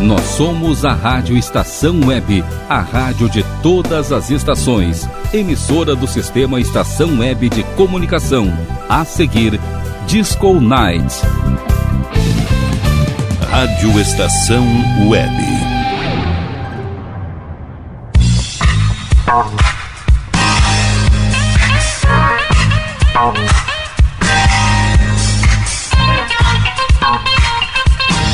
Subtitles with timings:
[0.00, 5.06] Nós somos a Rádio Estação Web, a rádio de todas as estações.
[5.32, 8.50] Emissora do Sistema Estação Web de Comunicação.
[8.88, 9.60] A seguir,
[10.06, 11.14] Disco Night.
[13.50, 14.66] Rádio Estação
[15.06, 15.70] Web.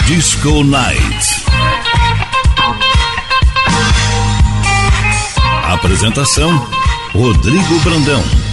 [0.07, 1.26] Disco Night.
[5.87, 6.51] Apresentação:
[7.15, 8.46] Rodrigo Brandão.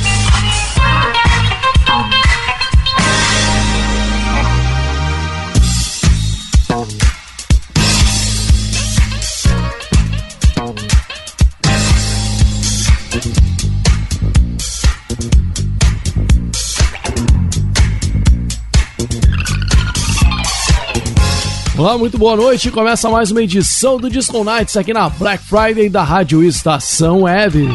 [21.83, 22.71] Olá, muito boa noite.
[22.71, 27.67] Começa mais uma edição do Disco Nights aqui na Black Friday da Rádio Estação Web.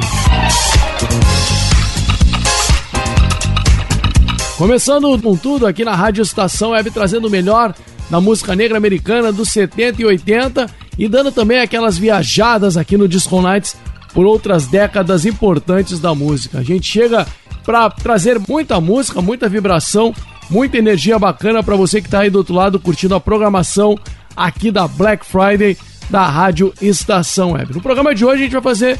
[4.56, 7.74] Começando com tudo aqui na Rádio Estação Web, trazendo o melhor
[8.08, 13.06] da música negra americana dos 70 e 80 e dando também aquelas viajadas aqui no
[13.06, 13.76] Disco Nights
[14.14, 16.60] por outras décadas importantes da música.
[16.60, 17.26] A gente chega
[17.62, 20.14] para trazer muita música, muita vibração
[20.50, 23.98] Muita energia bacana para você que está aí do outro lado curtindo a programação
[24.34, 25.76] aqui da Black Friday
[26.08, 27.74] da Rádio Estação Web.
[27.74, 28.98] No programa de hoje a gente vai fazer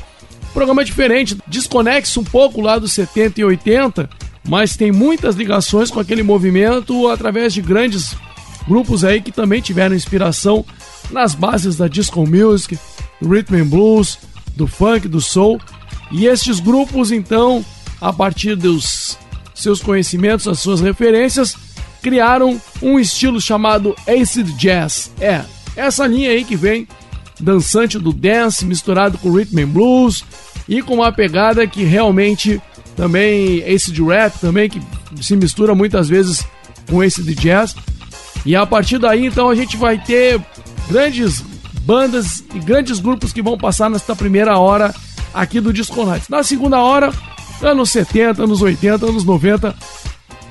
[0.51, 4.11] um programa diferente, desconexo um pouco lá dos 70 e 80,
[4.47, 8.15] mas tem muitas ligações com aquele movimento através de grandes
[8.67, 10.65] grupos aí que também tiveram inspiração
[11.11, 12.79] nas bases da disco music,
[13.21, 14.19] do rhythm and blues,
[14.55, 15.59] do funk, do soul.
[16.11, 17.65] E estes grupos então,
[18.01, 19.19] a partir dos
[19.59, 21.57] seus conhecimentos, as suas referências,
[22.03, 25.11] criaram um estilo chamado acid jazz.
[25.21, 25.43] É,
[25.77, 26.87] essa linha aí que vem
[27.41, 30.25] dançante do dance misturado com rhythm and blues
[30.69, 32.61] e com uma pegada que realmente
[32.97, 34.81] também acid rap também que
[35.21, 36.45] se mistura muitas vezes
[36.89, 37.75] com acid jazz.
[38.45, 40.41] E a partir daí então a gente vai ter
[40.89, 41.43] grandes
[41.83, 44.95] bandas e grandes grupos que vão passar nesta primeira hora
[45.33, 46.29] aqui do Disco Nights.
[46.29, 47.13] Na segunda hora
[47.63, 49.75] anos 70, anos 80, anos 90,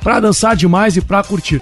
[0.01, 1.61] para dançar demais e para curtir.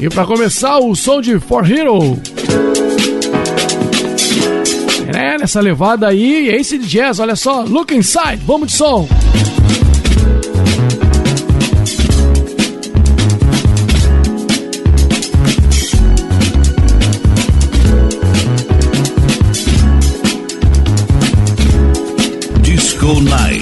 [0.00, 2.18] E para começar, o som de For Hero.
[5.12, 9.08] É, nessa levada aí, esse de jazz, olha só, look inside, vamos de som.
[23.08, 23.57] Disco Night.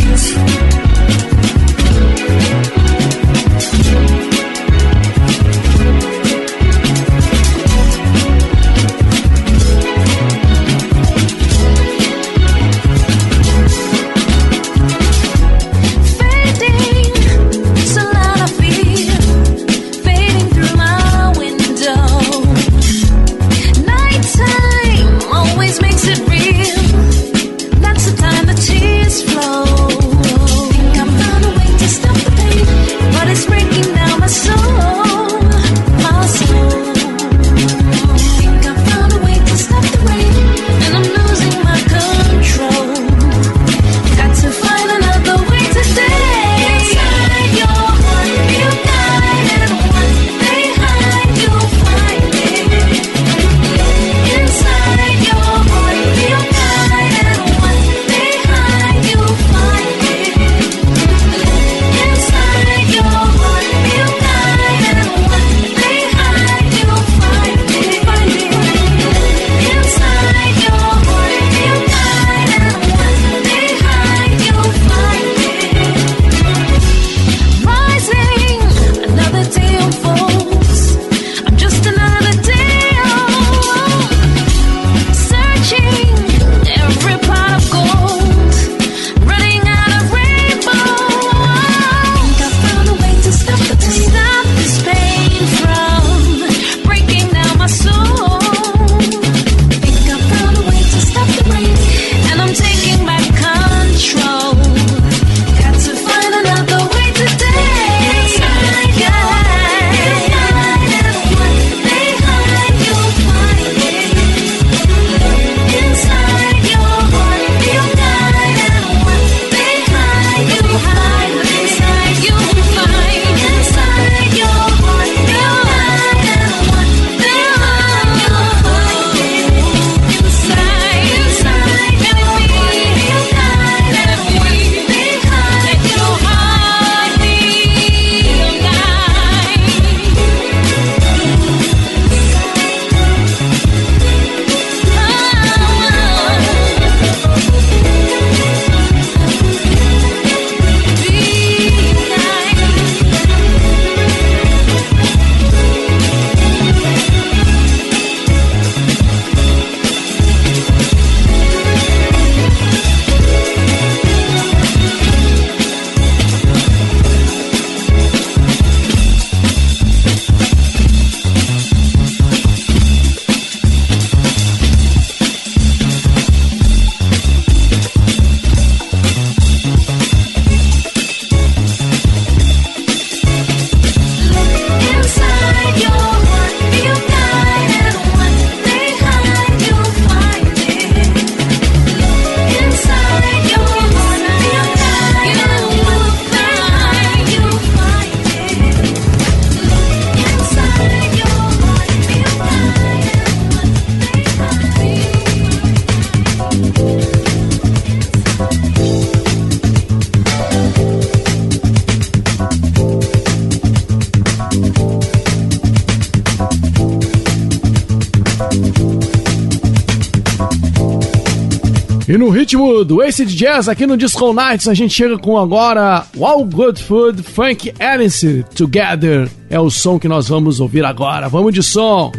[222.85, 227.23] Do Acid Jazz aqui no Disco Nights, a gente chega com agora All Good Food,
[227.23, 229.29] Frank Alice, Together.
[229.49, 231.29] É o som que nós vamos ouvir agora.
[231.29, 232.13] Vamos de som!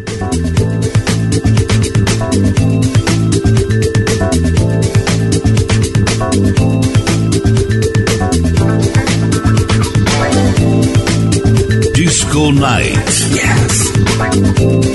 [11.93, 12.97] Disco Night.
[13.33, 14.86] Yes.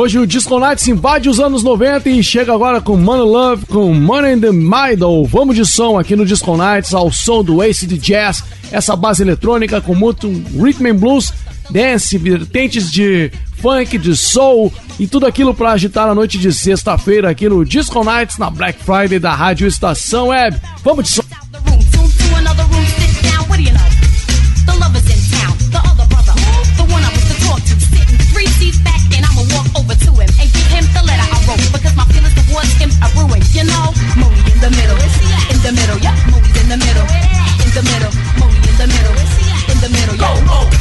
[0.00, 3.92] Hoje o Disco Nights invade os anos 90 e chega agora com Money Love, com
[3.92, 5.26] Money in the Middle.
[5.26, 8.42] Vamos de som aqui no Disco Nights, ao som do Acid Jazz,
[8.72, 10.26] essa base eletrônica com muito
[10.58, 11.34] rhythm and blues,
[11.70, 17.28] dance, vertentes de funk, de soul e tudo aquilo para agitar a noite de sexta-feira
[17.28, 20.58] aqui no Disco Nights, na Black Friday da Rádio Estação Web.
[20.82, 21.22] Vamos de som.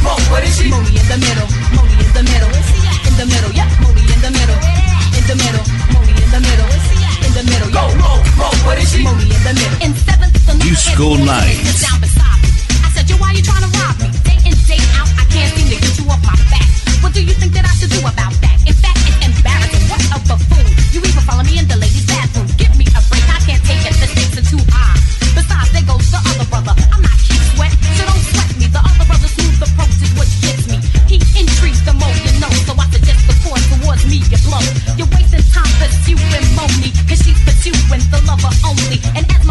[0.03, 0.69] What is she?
[0.69, 4.55] Modi in the middle, Modi in the middle, in the middle, yeah, in the middle,
[5.17, 5.65] in the middle,
[6.19, 6.69] in the middle,
[7.25, 7.83] in the middle, go,
[8.65, 9.03] what is she?
[9.03, 9.79] Modi in the middle.
[9.83, 11.83] In seventh, the you school nights.
[11.83, 14.09] I said, yo, why you trying to rob me?
[14.23, 16.67] Day in, day out, I can't seem to get you off my back.
[17.03, 18.57] What do you think that I should do about that?
[18.65, 19.83] In fact, it's embarrassing.
[19.91, 20.39] What a.
[20.93, 21.77] You even follow me in the
[22.07, 22.18] back.
[38.75, 39.48] Disco Night.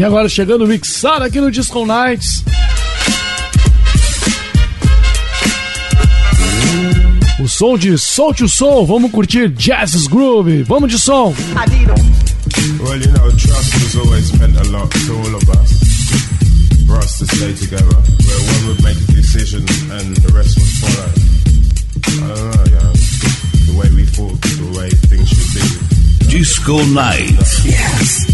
[0.00, 2.42] E agora chegando mixado aqui no Disco Nights.
[7.38, 11.34] O som de Solte o Som, vamos curtir Jazz's Groove, vamos de som.
[12.80, 15.70] Well, you know, trust has always meant a lot to all of us.
[16.86, 19.60] For us to stay together, where one would make a decision
[19.92, 21.10] and the rest would follow.
[22.06, 22.92] I don't know, yeah.
[23.66, 26.38] The way we thought, the way things should be.
[26.38, 27.36] Disco Night.
[27.66, 28.29] Yes.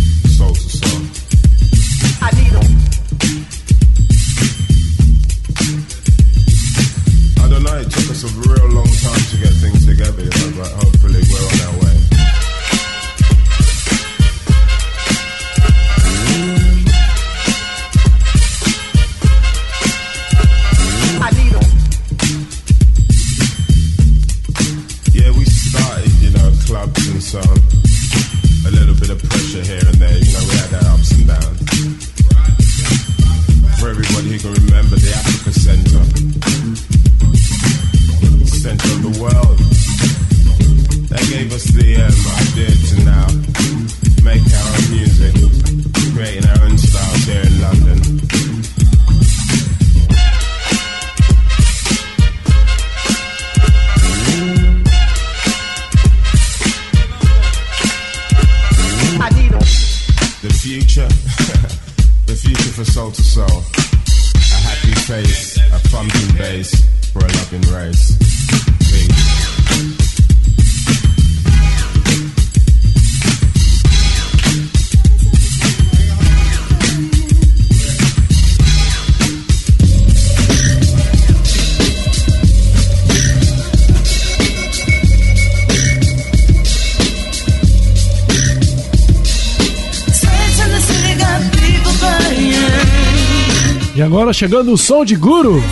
[94.26, 95.62] Agora chegando o som de Guru.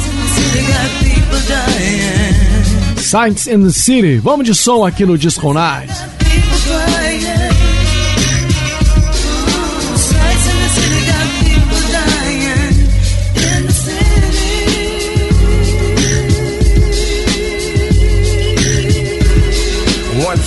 [2.98, 4.18] Science in the City.
[4.18, 5.48] Vamos de som aqui no Disco.
[5.48, 5.58] One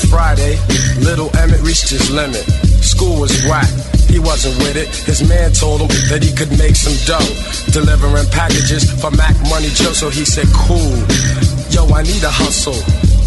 [0.10, 0.58] Friday,
[1.02, 2.46] little Emmett reached his limit.
[2.82, 3.68] School was whack
[4.18, 4.90] he wasn't with it.
[5.06, 7.57] His man told him that he could make some dough.
[7.78, 10.98] Delivering packages for Mac Money Joe, so he said, cool.
[11.70, 12.74] Yo, I need a hustle.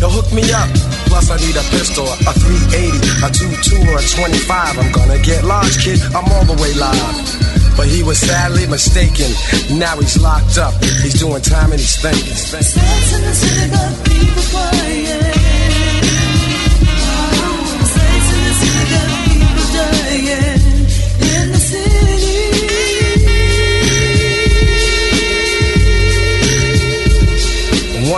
[0.02, 0.66] Yo, hook me up.
[1.06, 4.74] Plus, I need a pistol, a 380, a 22, or a 25.
[4.74, 6.02] I'm gonna get large, kid.
[6.18, 7.78] I'm all the way live.
[7.78, 9.30] But he was sadly mistaken.
[9.78, 10.74] Now he's locked up.
[10.98, 12.34] He's doing time and he's thinking.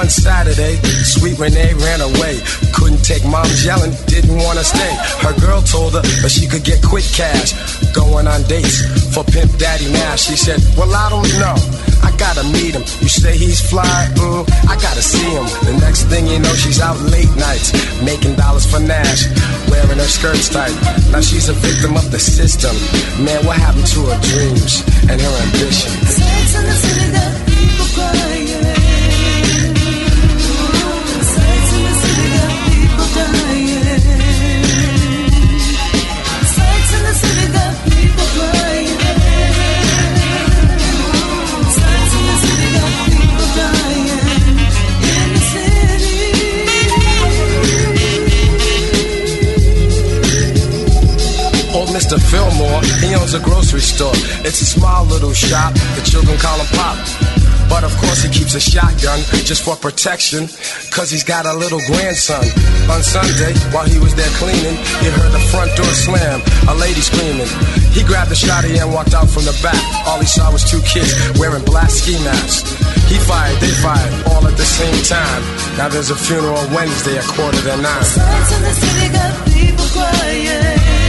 [0.03, 2.43] One Saturday, sweet Renee ran away.
[2.75, 4.93] Couldn't take mom's yelling, didn't want to stay.
[5.23, 7.55] Her girl told her that she could get quick cash.
[7.95, 8.83] Going on dates
[9.15, 10.17] for Pimp Daddy now.
[10.19, 11.55] She said, Well, I don't know.
[12.03, 12.83] I gotta meet him.
[12.99, 15.47] You say he's fly, mm, I gotta see him.
[15.71, 17.71] The next thing you know, she's out late nights,
[18.03, 19.31] making dollars for Nash,
[19.71, 20.75] wearing her skirts tight.
[21.15, 22.75] Now she's a victim of the system.
[23.23, 25.95] Man, what happened to her dreams and her ambition?
[53.01, 54.17] He owns a grocery store.
[54.47, 56.99] It's a small little shop, the children call him Pop.
[57.73, 59.19] But of course he keeps a shotgun
[59.49, 60.45] just for protection,
[60.93, 62.45] cause he's got a little grandson.
[62.93, 67.01] On Sunday, while he was there cleaning, he heard the front door slam, a lady
[67.01, 67.49] screaming.
[67.97, 69.81] He grabbed the shotty and walked out from the back.
[70.07, 72.77] All he saw was two kids wearing black ski masks.
[73.09, 75.43] He fired, they fired, all at the same time.
[75.77, 78.05] Now there's a funeral Wednesday at quarter to nine.
[78.05, 81.02] Signs in the city got people crying.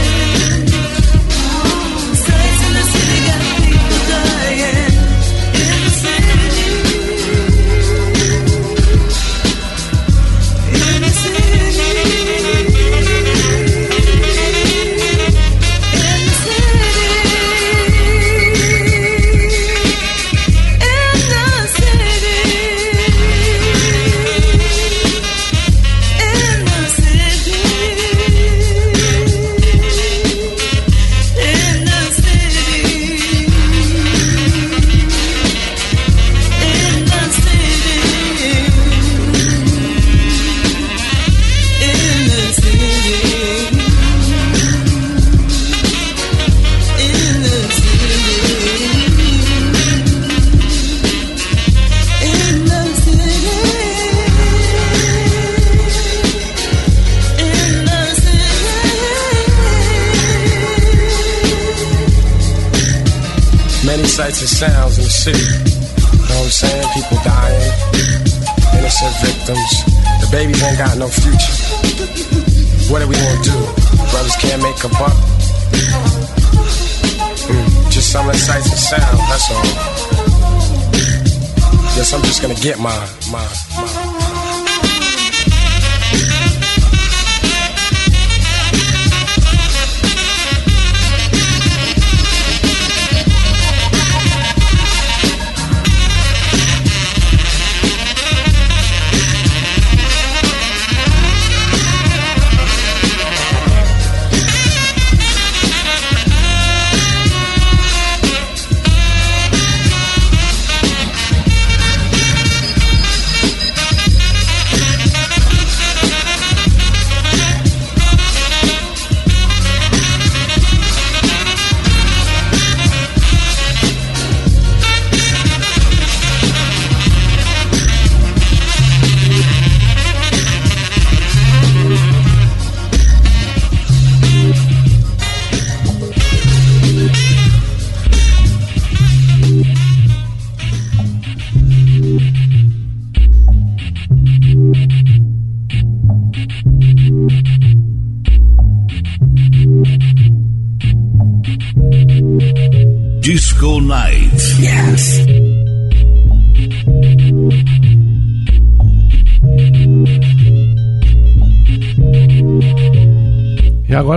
[82.64, 83.73] Get mine, mine,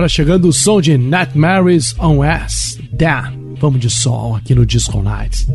[0.08, 2.78] chegando o som de Nightmares on S.
[2.92, 3.56] Dan.
[3.60, 5.46] Vamos de som aqui no Disco Nights.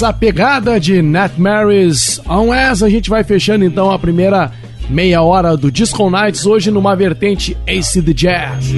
[0.00, 4.50] Nessa pegada de Nat Mary's On As, a gente vai fechando então a primeira
[4.88, 8.72] meia hora do Disco Nights, hoje numa vertente Ace the Jazz.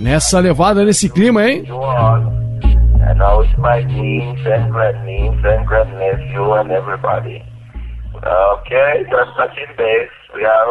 [0.00, 1.62] Nessa levada, nesse clima, hein?
[3.08, 7.44] And now it's my niece and grandniece and grandnephew and everybody.
[8.16, 10.10] Okay, just touching base.
[10.34, 10.66] We are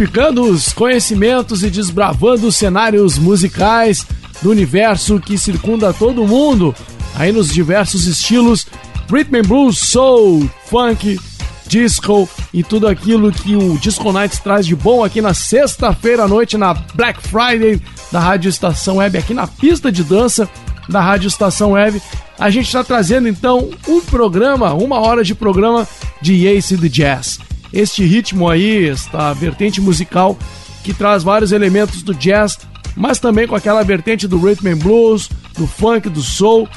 [0.00, 4.06] Amplificando os conhecimentos e desbravando os cenários musicais
[4.40, 6.74] do universo que circunda todo mundo,
[7.14, 8.66] aí nos diversos estilos
[9.12, 11.20] rhythm and blues, soul, funk,
[11.66, 16.28] disco e tudo aquilo que o Disco Nights traz de bom aqui na sexta-feira à
[16.28, 17.78] noite na Black Friday
[18.10, 20.48] da Rádio Estação Web, aqui na pista de dança
[20.88, 22.00] da Rádio Estação Web.
[22.38, 25.86] A gente está trazendo então um programa, uma hora de programa
[26.22, 27.49] de Ace the Jazz.
[27.72, 30.36] Este ritmo aí, esta vertente musical
[30.82, 32.58] que traz vários elementos do jazz,
[32.96, 36.68] mas também com aquela vertente do rhythm and blues, do funk, do soul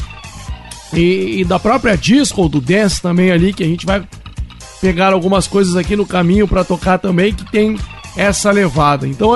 [0.93, 4.05] e, e da própria disco, do dance também ali, que a gente vai
[4.81, 7.77] pegar algumas coisas aqui no caminho para tocar também, que tem
[8.15, 9.07] essa levada.
[9.07, 9.31] Então,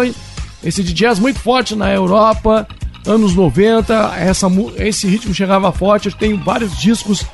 [0.64, 2.68] esse de jazz muito forte na Europa,
[3.06, 6.10] anos 90, essa, esse ritmo chegava forte.
[6.10, 7.26] Eu tenho vários discos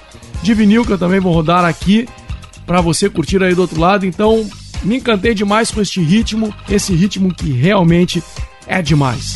[0.42, 2.08] de vinil que eu também vou rodar aqui
[2.66, 4.06] para você curtir aí do outro lado.
[4.06, 4.50] Então,
[4.84, 8.24] me encantei demais com este ritmo, esse ritmo que realmente
[8.68, 9.34] é demais.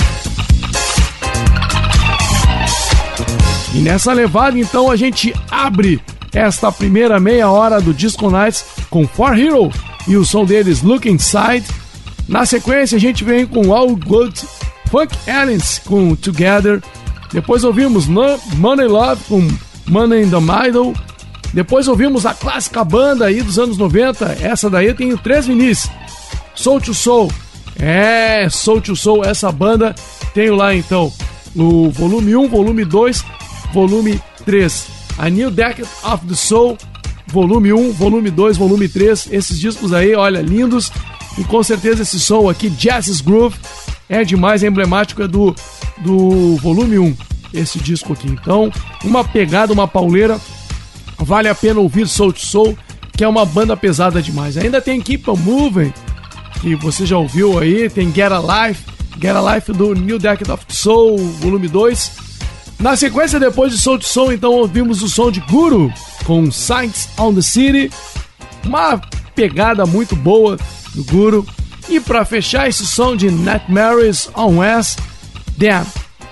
[3.73, 6.01] E nessa levada, então, a gente abre
[6.33, 9.71] esta primeira meia hora do Disco Nights com For Hero
[10.07, 11.65] e o som deles Look Inside.
[12.27, 14.41] Na sequência, a gente vem com All Good
[14.89, 16.81] Funk Aliens com Together.
[17.31, 19.47] Depois ouvimos Money Love com
[19.87, 20.93] Money in the Middle.
[21.53, 24.37] Depois ouvimos a clássica banda aí dos anos 90.
[24.41, 25.89] Essa daí tem três vinis.
[26.55, 27.31] Soul to Soul.
[27.79, 29.95] É, Soul to Soul, essa banda.
[30.33, 31.11] Tenho lá então
[31.55, 33.37] o volume 1, volume 2
[33.73, 34.87] volume 3.
[35.17, 36.77] A New Decade of the Soul,
[37.27, 39.29] volume 1, volume 2, volume 3.
[39.31, 40.91] Esses discos aí, olha, lindos.
[41.37, 43.55] E com certeza esse som aqui, Jazz's Groove,
[44.09, 45.55] é demais, é emblemático, é do,
[45.99, 47.15] do volume 1,
[47.53, 48.27] esse disco aqui.
[48.27, 48.71] Então,
[49.03, 50.39] uma pegada, uma pauleira.
[51.19, 52.77] Vale a pena ouvir Soul to Soul,
[53.13, 54.57] que é uma banda pesada demais.
[54.57, 55.93] Ainda tem Keep On Moving,
[56.61, 58.79] que você já ouviu aí, tem Get Alive,
[59.19, 62.11] Get Alive do New Decade of Soul, volume 2.
[62.79, 65.91] Na sequência, depois de Soul to Soul, então ouvimos o som de Guru
[66.25, 67.91] com Sights on the City.
[68.63, 69.01] Uma
[69.33, 70.57] pegada muito boa
[70.93, 71.45] do Guru.
[71.89, 74.99] E para fechar esse som de Nightmares on West,
[75.57, 75.85] Damn.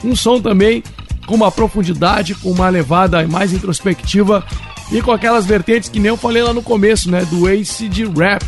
[0.03, 0.83] Um som também
[1.25, 4.45] com uma profundidade, com uma levada mais introspectiva
[4.91, 7.25] e com aquelas vertentes que nem eu falei lá no começo, né?
[7.25, 8.43] Do acid rap,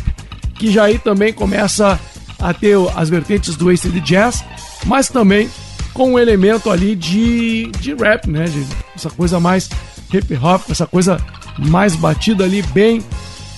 [0.54, 1.98] que já aí também começa
[2.38, 4.44] a ter as vertentes do acid jazz,
[4.86, 5.48] mas também
[5.92, 8.44] com um elemento ali de, de rap, né?
[8.44, 9.68] De essa coisa mais
[10.12, 11.20] hip hop, essa coisa
[11.58, 13.02] mais batida ali, bem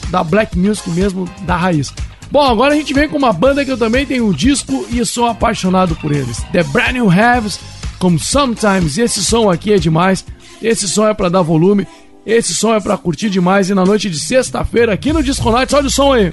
[0.08, 1.92] da black music mesmo, da raiz.
[2.30, 5.04] Bom, agora a gente vem com uma banda que eu também tenho um disco e
[5.04, 6.42] sou apaixonado por eles.
[6.52, 7.58] The Brand New Haves,
[7.98, 8.96] como Sometimes.
[8.96, 10.24] E esse som aqui é demais.
[10.62, 11.86] Esse som é para dar volume.
[12.24, 13.70] Esse som é para curtir demais.
[13.70, 16.30] E na noite de sexta-feira aqui no Disco Nights, olha o som aí.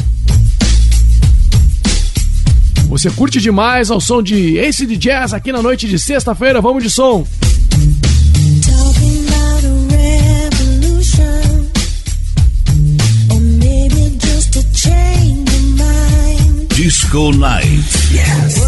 [2.89, 6.61] Você curte demais ao som de Ace de Jazz aqui na noite de sexta-feira.
[6.61, 7.25] Vamos de som.
[16.69, 18.13] Disco Night.
[18.13, 18.61] Yes.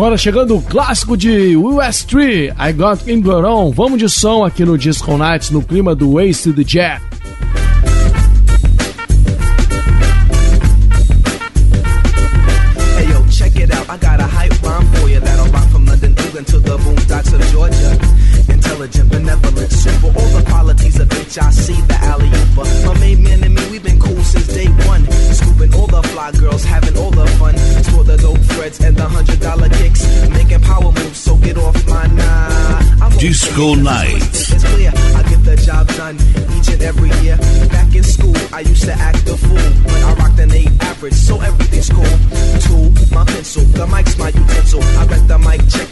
[0.00, 3.70] agora chegando o clássico de US3, I Got England On.
[3.70, 7.09] Vamos de som aqui no Disco Nights, no clima do Wasted Jet.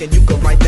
[0.01, 0.68] and you can write that.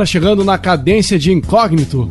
[0.00, 2.08] Agora chegando na cadência de incógnito.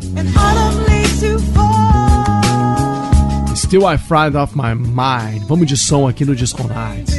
[3.55, 5.43] Still I Fried Off My Mind.
[5.47, 7.18] Vamos de som aqui no Disco Night.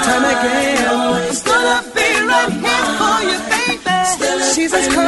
[0.00, 1.28] time again.
[1.28, 3.96] It's gonna be right here for you, baby.
[4.14, 5.06] Still She's as cold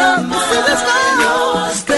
[0.75, 1.96] as love.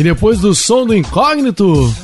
[0.00, 1.94] E depois do som do incógnito,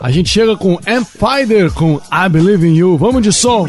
[0.00, 2.96] a gente chega com Empire com I Believe in You.
[2.96, 3.66] Vamos de som.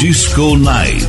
[0.00, 1.05] Disco Night.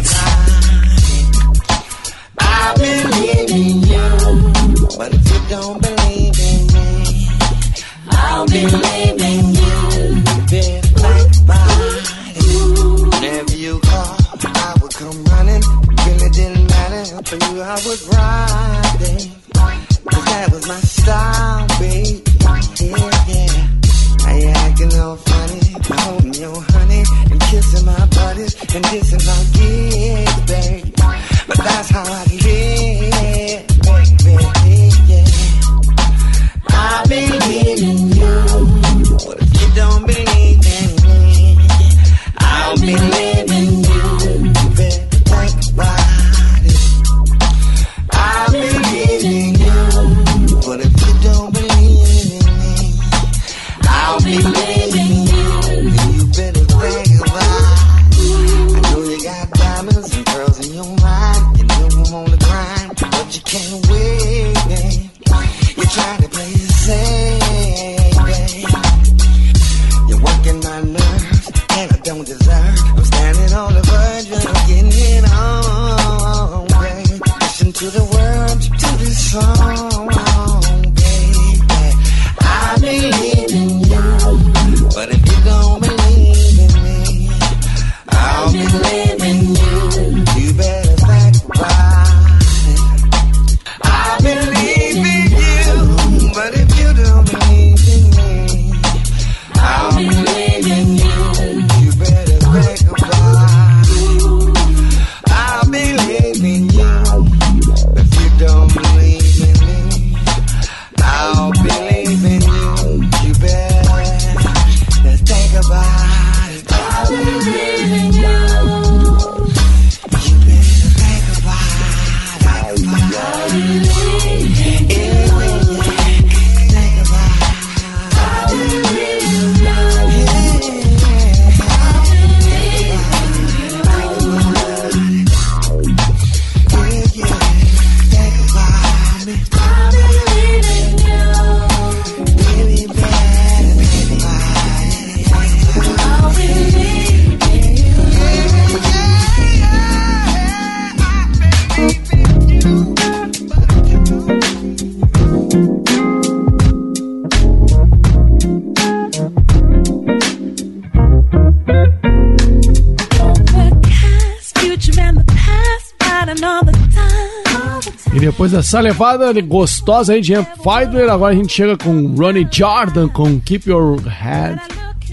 [168.48, 171.10] coisa salivada, gostosa aí de Fighter.
[171.10, 174.62] Agora a gente chega com Ronnie Jordan com Keep Your Head.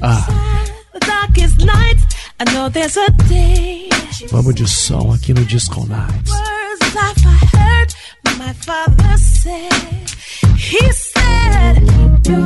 [0.01, 0.25] Ah.
[4.31, 6.33] Vamos de som aqui no Disco Nights.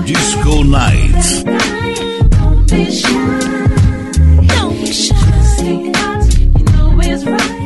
[0.06, 1.44] Disco Nights.
[2.40, 3.08] Don't be shy.
[4.46, 5.14] Don't be shy.
[6.56, 7.57] You know it's right.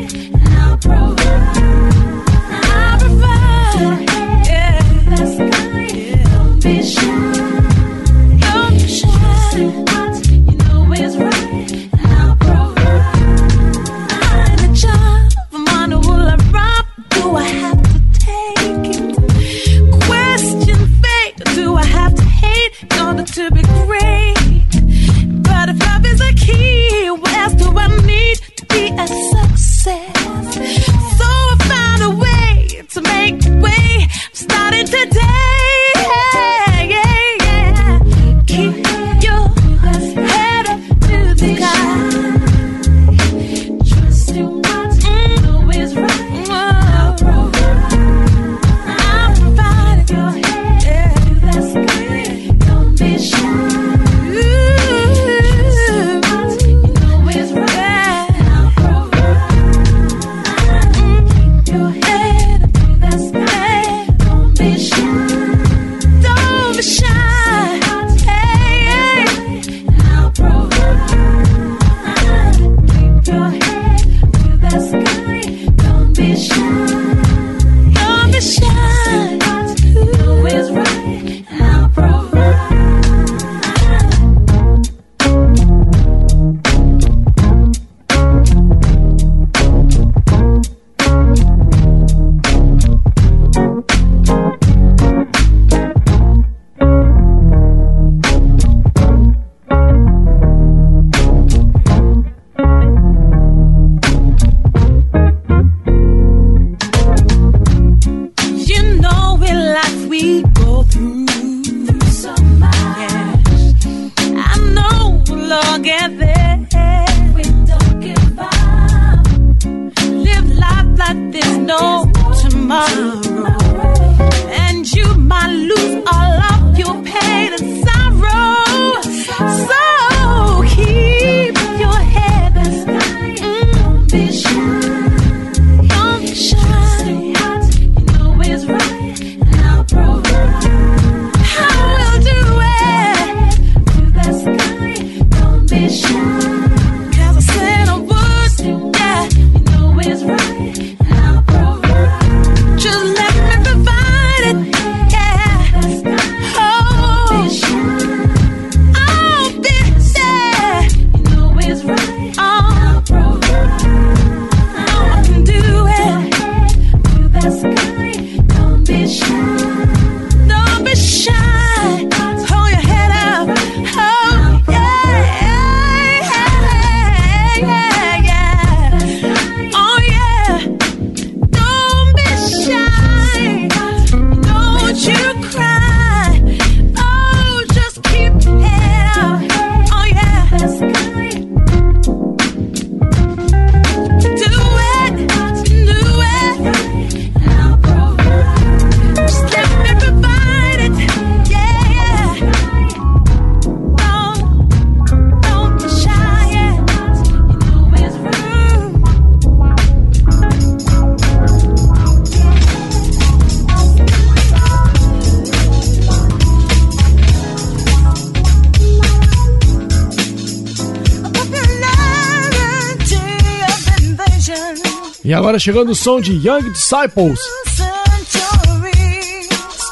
[225.42, 227.40] Agora chegando o som de Young Disciples.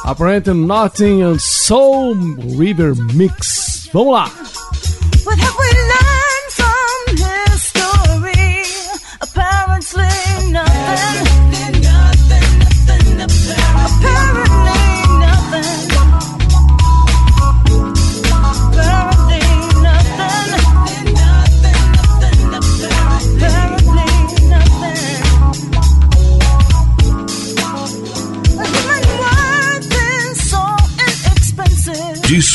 [0.05, 2.15] Apparently Nothing and Soul
[2.57, 3.91] River Mix.
[3.93, 4.50] Vamos lá!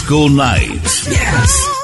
[0.05, 1.07] school nights.
[1.07, 1.74] Yes.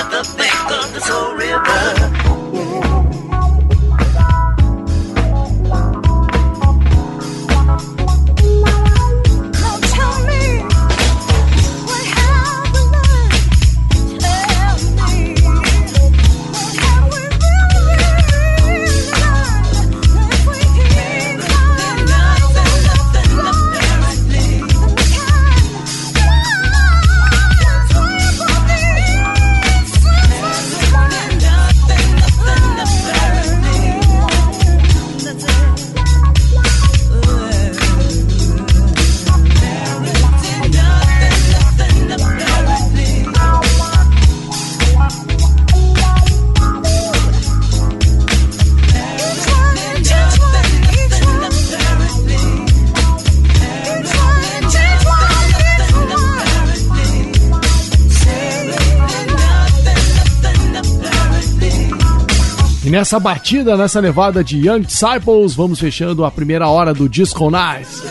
[0.00, 2.39] at the bank of this Soul river.
[63.00, 68.02] Nessa batida, nessa levada de Young Disciples, vamos fechando a primeira hora do Disco Nights.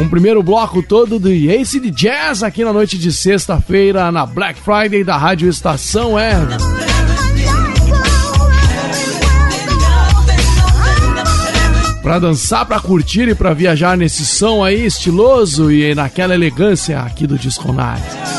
[0.00, 4.58] Um primeiro bloco todo do Ace de Jazz aqui na noite de sexta-feira na Black
[4.58, 6.56] Friday da Rádio Estação Web.
[12.02, 17.28] Pra dançar, pra curtir e pra viajar nesse som aí estiloso e naquela elegância aqui
[17.28, 18.29] do Disco Nights.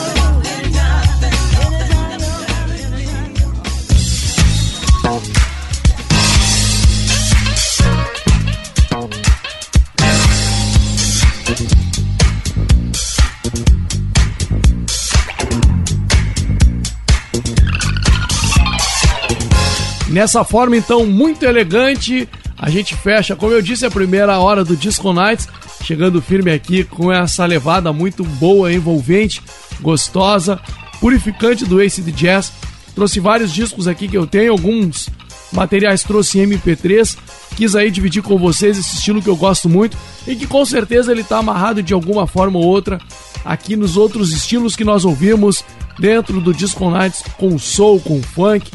[20.12, 24.76] Nessa forma, então, muito elegante, a gente fecha, como eu disse, a primeira hora do
[24.76, 25.48] Disco Nights,
[25.86, 29.42] chegando firme aqui com essa levada muito boa, envolvente,
[29.80, 30.60] gostosa,
[31.00, 32.52] purificante do Ace de Jazz.
[32.94, 35.10] Trouxe vários discos aqui que eu tenho, alguns
[35.54, 37.18] materiais trouxe em MP3.
[37.56, 39.98] Quis aí dividir com vocês esse estilo que eu gosto muito
[40.28, 43.00] e que com certeza ele está amarrado de alguma forma ou outra
[43.46, 45.64] aqui nos outros estilos que nós ouvimos
[45.98, 48.70] dentro do Disco Nights com soul, com funk,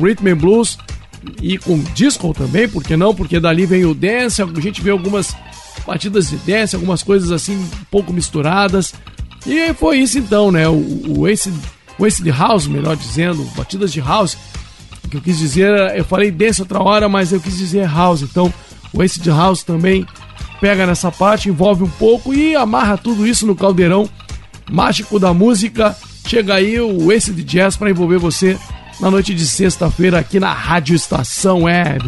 [0.00, 0.78] rhythm and blues
[1.40, 3.14] e com disco também, por que não?
[3.14, 5.34] Porque dali vem o dance, a gente vê algumas
[5.86, 8.94] batidas de dance, algumas coisas assim um pouco misturadas.
[9.46, 10.68] E foi isso então, né?
[10.68, 11.52] O, o Ace,
[11.98, 14.36] o Ace de House, melhor dizendo, batidas de house.
[15.04, 18.22] O que eu quis dizer, eu falei dance outra hora, mas eu quis dizer house.
[18.22, 18.52] Então,
[18.92, 20.06] o Ace de House também
[20.60, 24.08] pega nessa parte, envolve um pouco e amarra tudo isso no caldeirão
[24.70, 25.96] mágico da música.
[26.26, 28.56] Chega aí o Ace de Jazz para envolver você
[29.02, 32.06] na noite de sexta-feira aqui na Rádio Estação Web.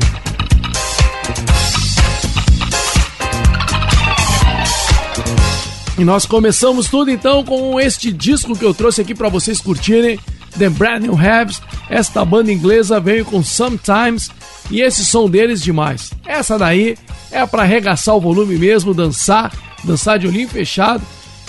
[5.98, 10.20] E nós começamos tudo então com este disco que eu trouxe aqui para vocês curtirem,
[10.56, 11.60] The Brand New Habs.
[11.90, 14.30] Esta banda inglesa veio com Sometimes
[14.70, 16.12] e esse som deles demais.
[16.24, 16.96] Essa daí
[17.32, 21.02] é para arregaçar o volume mesmo, dançar, dançar de olhinho fechado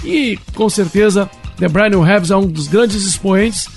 [0.03, 3.67] e com certeza The Brand New Habs é um dos grandes expoentes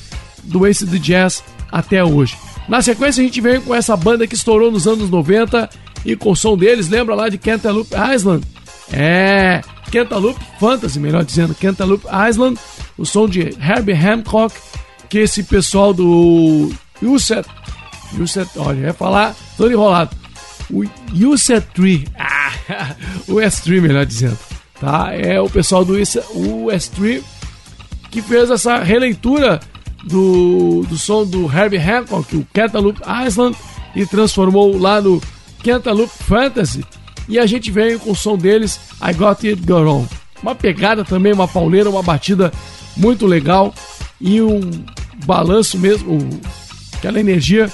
[0.44, 2.36] do Ace de Jazz até hoje.
[2.68, 5.68] Na sequência, a gente vem com essa banda que estourou nos anos 90
[6.04, 8.44] e com o som deles, lembra lá de Cantaloupe Island?
[8.92, 9.60] É,
[9.90, 12.58] Cantaloupe Fantasy, melhor dizendo, Cantaloupe Island,
[12.96, 14.54] o som de Herbie Hancock,
[15.08, 16.70] que esse pessoal do
[17.02, 17.48] Uset,
[18.18, 20.14] Uset, olha, ia falar, todo enrolado,
[20.70, 20.84] o
[21.28, 22.94] Uset Tree, ah,
[23.26, 24.38] o West Tree, melhor dizendo,
[24.80, 25.10] tá?
[25.12, 27.22] É o pessoal do West Tree
[28.10, 29.60] que fez essa releitura
[30.08, 33.56] do, do som do Herbie Hancock, o Cantaloupe Island,
[33.94, 35.20] e transformou lá no
[35.62, 36.84] Cantaloupe Fantasy.
[37.28, 40.06] E a gente veio com o som deles, I Got It Go On.
[40.42, 42.52] Uma pegada também, uma pauleira, uma batida
[42.96, 43.74] muito legal
[44.20, 44.60] e um
[45.26, 46.18] balanço mesmo,
[46.96, 47.70] aquela energia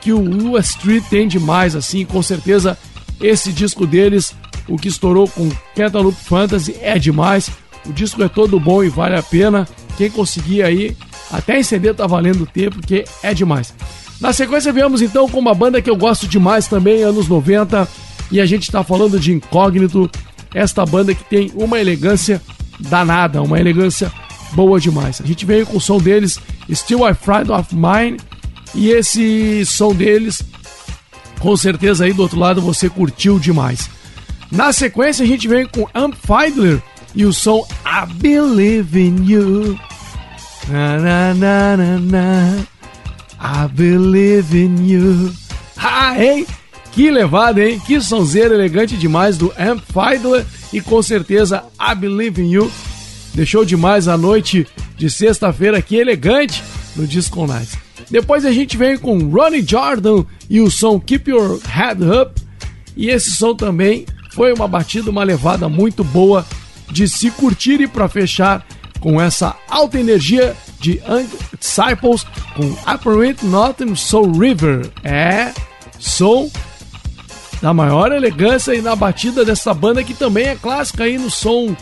[0.00, 2.78] que o US Street tem demais, assim, com certeza
[3.20, 4.34] esse disco deles
[4.68, 7.50] o que estourou com Cantaloupe Fantasy é demais.
[7.86, 9.68] O disco é todo bom e vale a pena.
[9.96, 10.96] Quem conseguir aí,
[11.36, 13.74] até CD tá valendo o tempo, porque é demais.
[14.20, 17.88] Na sequência, viemos então com uma banda que eu gosto demais também, anos 90,
[18.30, 20.10] e a gente tá falando de Incógnito,
[20.54, 22.40] esta banda que tem uma elegância
[22.78, 24.10] danada, uma elegância
[24.52, 25.20] boa demais.
[25.20, 26.38] A gente veio com o som deles,
[26.72, 28.18] Still I Fried of Mine,
[28.74, 30.42] e esse som deles,
[31.40, 33.90] com certeza aí do outro lado você curtiu demais.
[34.50, 36.80] Na sequência a gente vem com Amp Fiedler
[37.14, 39.78] e o som I Believe in You.
[40.68, 42.64] Na, na, na, na.
[43.38, 45.32] I Believe in You.
[45.76, 46.46] Ah, hein?
[46.92, 47.80] Que levada, hein?
[47.84, 52.70] Que sonzeira elegante demais do Amp Fiedler e com certeza I Believe in You.
[53.34, 56.62] Deixou demais a noite de sexta-feira que elegante
[56.96, 57.76] no Disco Nights.
[58.10, 62.40] Depois a gente vem com Ronnie Jordan e o som Keep Your Head Up.
[62.96, 66.46] E esse som também foi uma batida, uma levada muito boa
[66.90, 68.64] de se curtir e para fechar
[69.04, 70.98] com essa alta energia de
[71.60, 72.24] Disciples
[72.56, 74.90] com Apparent Nothing Soul River.
[75.04, 75.52] É
[75.98, 76.50] som
[77.60, 81.76] da maior elegância e na batida dessa banda que também é clássica aí no som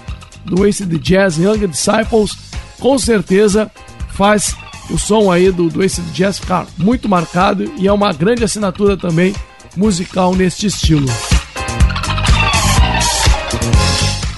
[0.45, 2.37] do Ace de Jazz Young Disciples.
[2.81, 3.71] Com certeza
[4.11, 4.57] faz
[4.91, 8.43] o som aí do, do Ace de Jazz ficar muito marcado e é uma grande
[8.43, 9.33] assinatura também
[9.77, 11.07] musical neste estilo.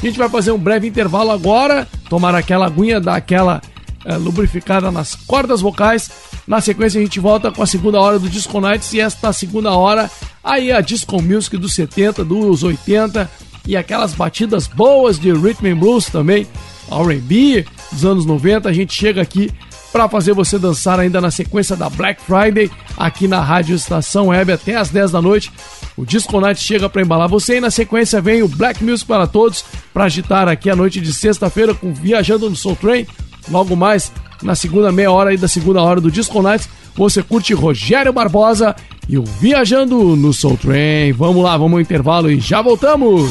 [0.05, 3.63] A gente vai fazer um breve intervalo agora, tomar aquela aguinha, dar aquela
[4.05, 6.11] é, lubrificada nas cordas vocais.
[6.47, 9.71] Na sequência a gente volta com a segunda hora do Disco Nights e esta segunda
[9.73, 10.11] hora
[10.45, 13.31] aí a Disco Music dos 70, dos 80
[13.67, 16.47] e aquelas batidas boas de Rhythm and Blues também,
[16.91, 18.69] R&B dos anos 90.
[18.69, 19.51] A gente chega aqui
[19.95, 24.51] para fazer você dançar ainda na sequência da Black Friday aqui na Rádio Estação Web
[24.51, 25.53] até às 10 da noite.
[25.97, 29.29] O Disco Night chega para embalar você e na sequência vem o Black Music para
[29.29, 33.07] todos para agitar aqui a noite de sexta-feira com Viajando no Soul Train.
[33.49, 34.11] Logo mais
[34.43, 38.75] na segunda meia hora e da segunda hora do Disco Night, você curte Rogério Barbosa
[39.09, 41.13] e o Viajando no Soul Train.
[41.13, 43.31] Vamos lá, vamos ao intervalo e já voltamos.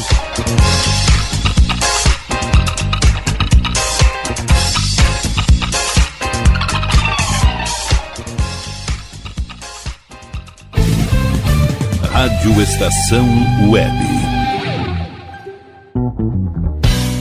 [12.24, 13.28] Rádio Estação
[13.70, 14.23] Web.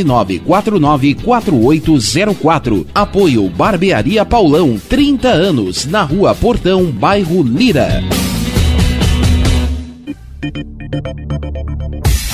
[0.00, 2.86] 99494804.
[2.94, 8.02] Apoio Barbearia Paulão, 30 anos, na Rua Portão, bairro Lira.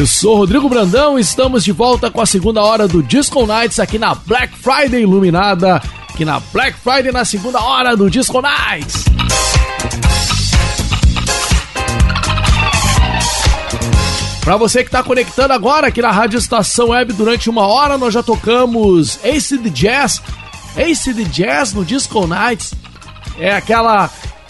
[0.00, 3.98] Eu sou Rodrigo Brandão, estamos de volta com a segunda hora do Disco Nights aqui
[3.98, 5.76] na Black Friday iluminada,
[6.08, 9.04] aqui na Black Friday na segunda hora do Disco Nights.
[14.42, 18.14] Para você que está conectando agora aqui na Rádio Estação Web durante uma hora, nós
[18.14, 20.22] já tocamos Ace the Jazz,
[20.78, 22.72] Ace the Jazz no Disco Nights.
[23.38, 24.08] É aquela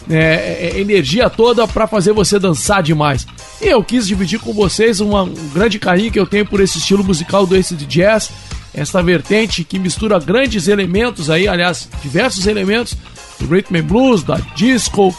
[0.09, 3.26] é, é, energia toda para fazer você dançar demais.
[3.61, 6.78] E eu quis dividir com vocês uma, um grande carinho que eu tenho por esse
[6.78, 8.30] estilo musical do Ace de Jazz,
[8.72, 12.97] essa vertente que mistura grandes elementos aí, aliás, diversos elementos
[13.39, 15.14] do rhythm and blues, da disco,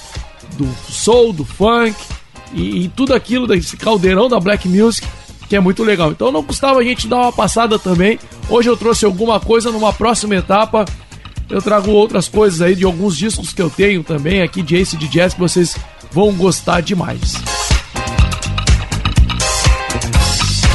[0.57, 1.95] do soul, do funk
[2.53, 5.07] e, e tudo aquilo desse caldeirão da black music
[5.47, 6.11] que é muito legal.
[6.11, 8.17] Então não custava a gente dar uma passada também.
[8.49, 10.85] Hoje eu trouxe alguma coisa numa próxima etapa.
[11.49, 14.95] Eu trago outras coisas aí de alguns discos que eu tenho também aqui de Ace
[14.95, 15.75] de Jazz que vocês
[16.09, 17.33] vão gostar demais.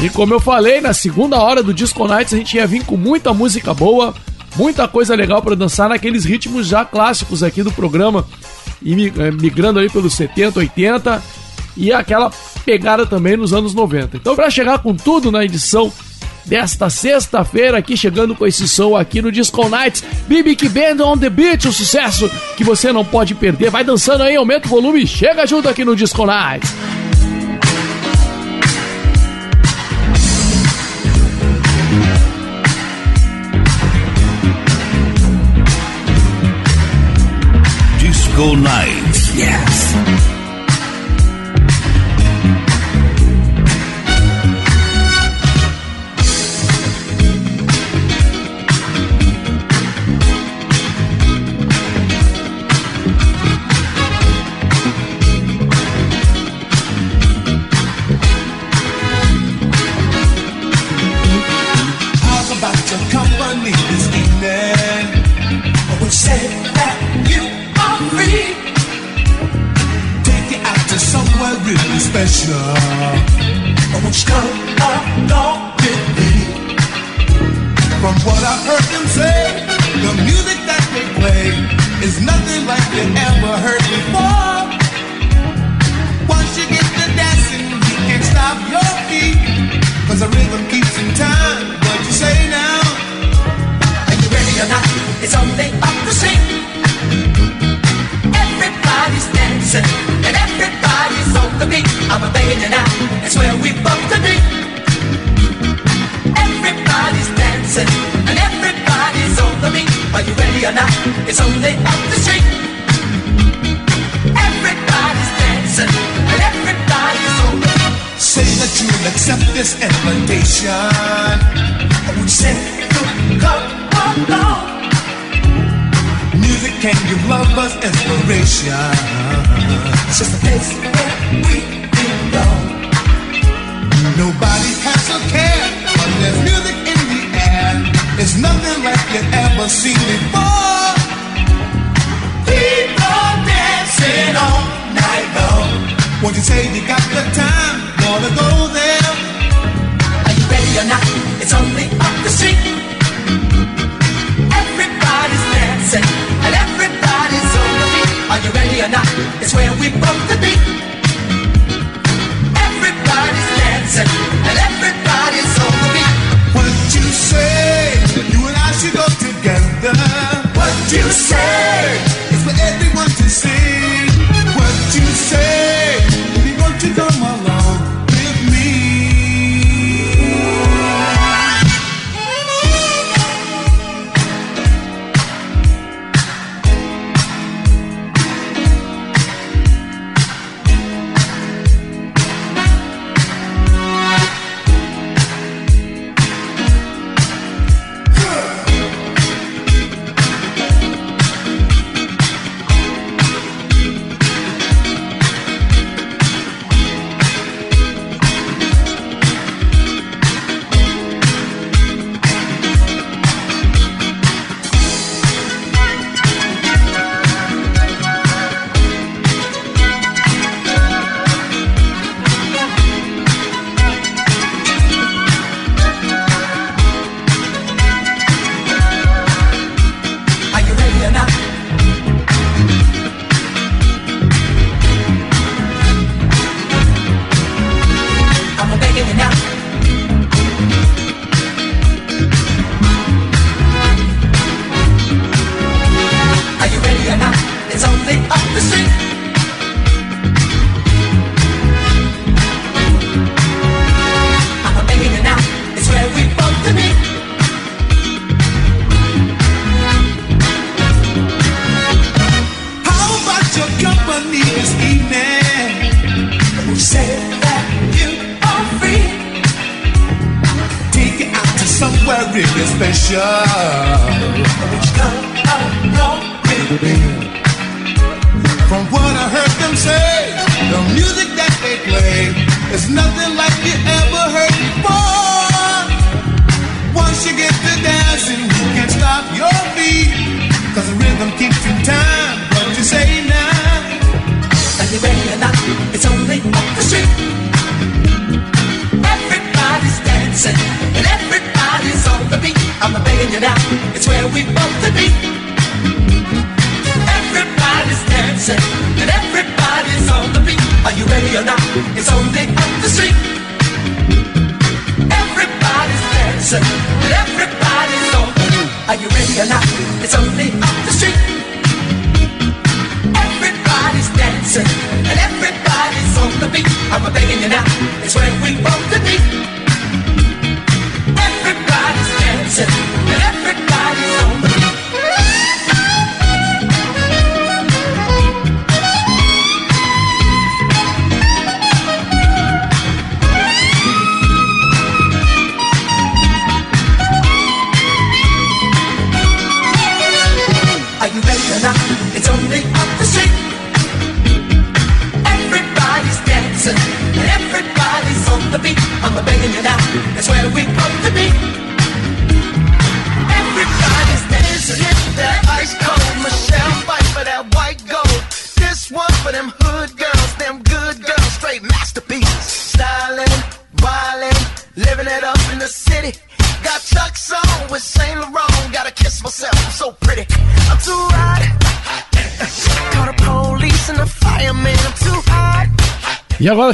[0.02, 2.97] E como eu falei, na segunda hora do Disco Nights a gente ia vir com
[2.97, 4.14] muita música boa,
[4.55, 8.27] muita coisa legal para dançar naqueles ritmos já clássicos aqui do programa,
[8.82, 11.23] e eh, migrando aí pelos 70, 80
[11.77, 12.31] e aquela
[12.64, 14.16] pegada também nos anos 90.
[14.16, 15.93] Então, para chegar com tudo na edição
[16.44, 21.28] desta sexta-feira, aqui chegando com esse som aqui no Disco Nights, BB Band on the
[21.28, 23.70] Beat, o um sucesso que você não pode perder.
[23.70, 26.73] Vai dançando aí, aumenta o volume, chega junto aqui no Disco Nights.
[38.37, 39.35] Disco Night.
[39.35, 40.36] Yes.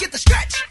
[0.00, 0.69] get the stretch.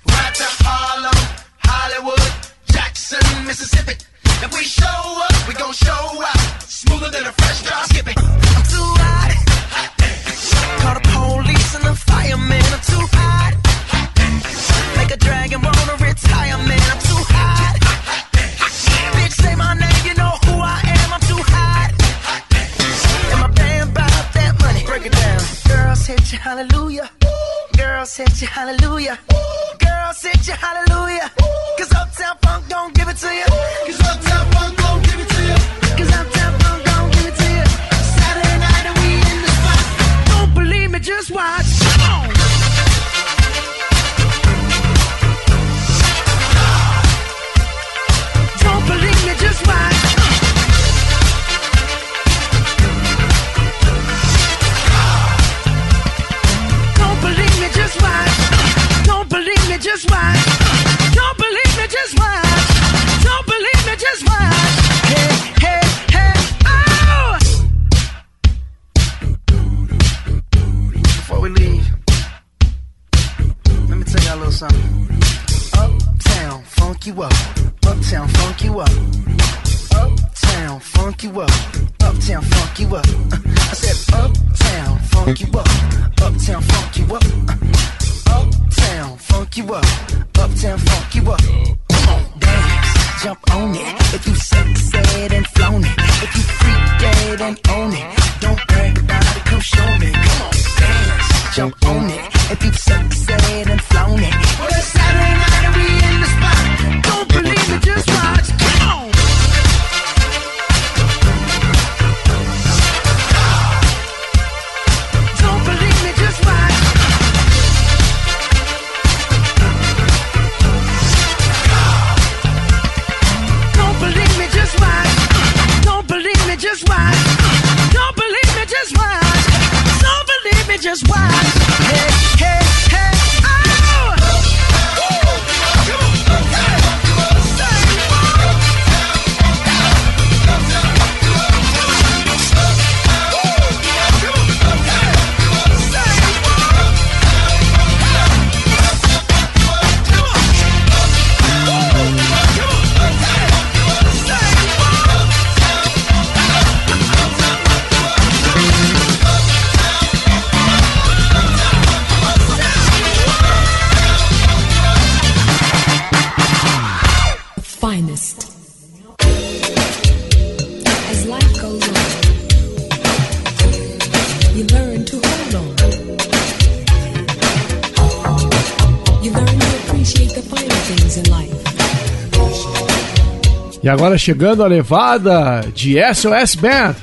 [184.20, 186.96] chegando a levada de SOS Band.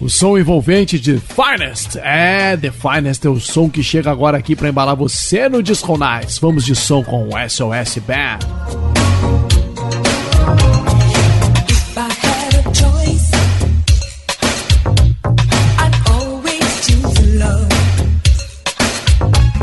[0.00, 1.96] O som envolvente de Finest.
[2.02, 5.96] É, The Finest é o som que chega agora aqui para embalar você no Disco
[5.98, 6.38] Nights.
[6.38, 8.57] Vamos de som com SOS Band.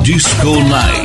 [0.05, 1.04] Disco Night.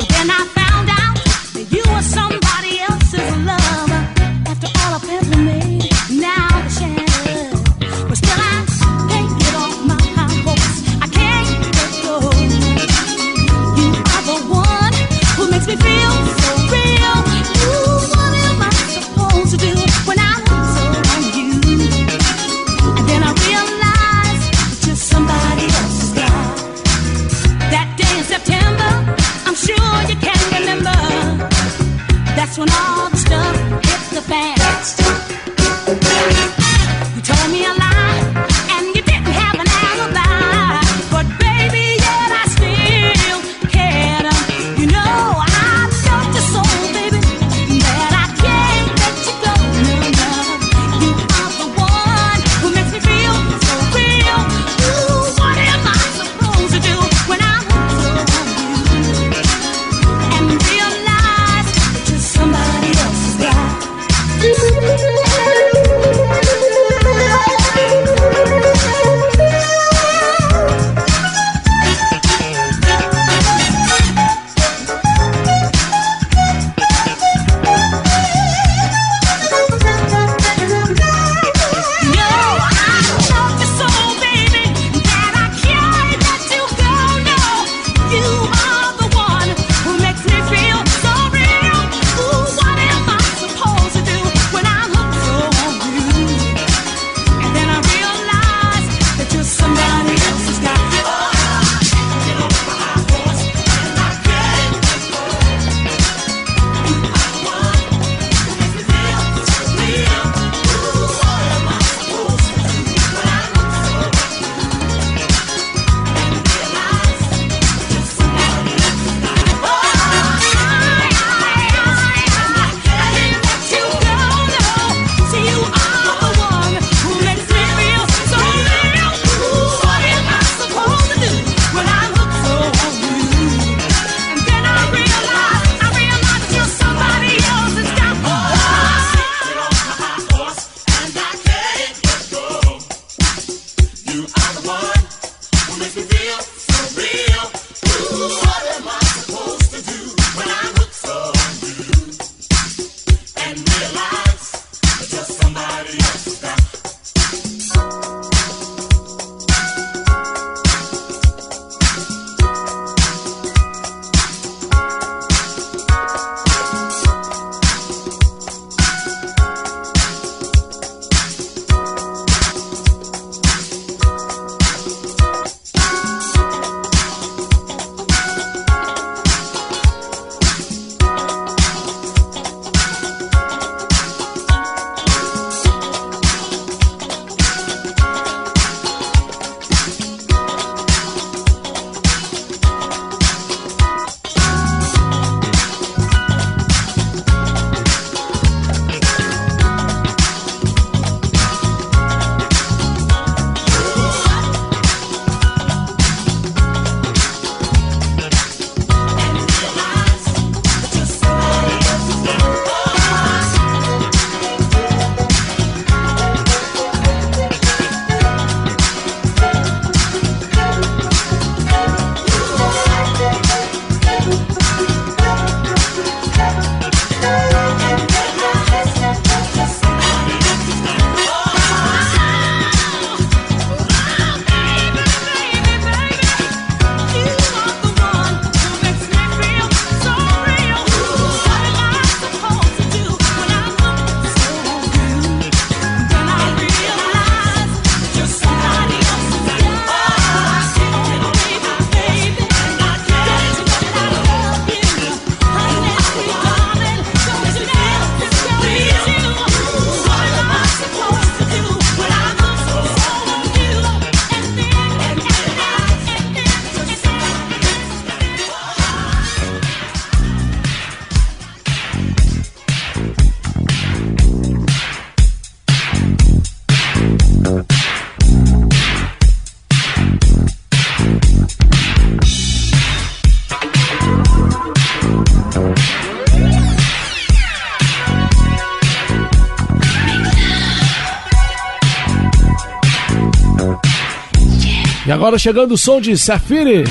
[295.11, 296.85] E agora chegando o som de Safiri.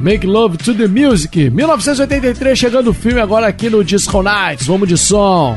[0.00, 1.50] Make Love to the Music.
[1.50, 4.64] 1983 chegando o filme agora aqui no Disco Nights.
[4.68, 5.56] Vamos de som.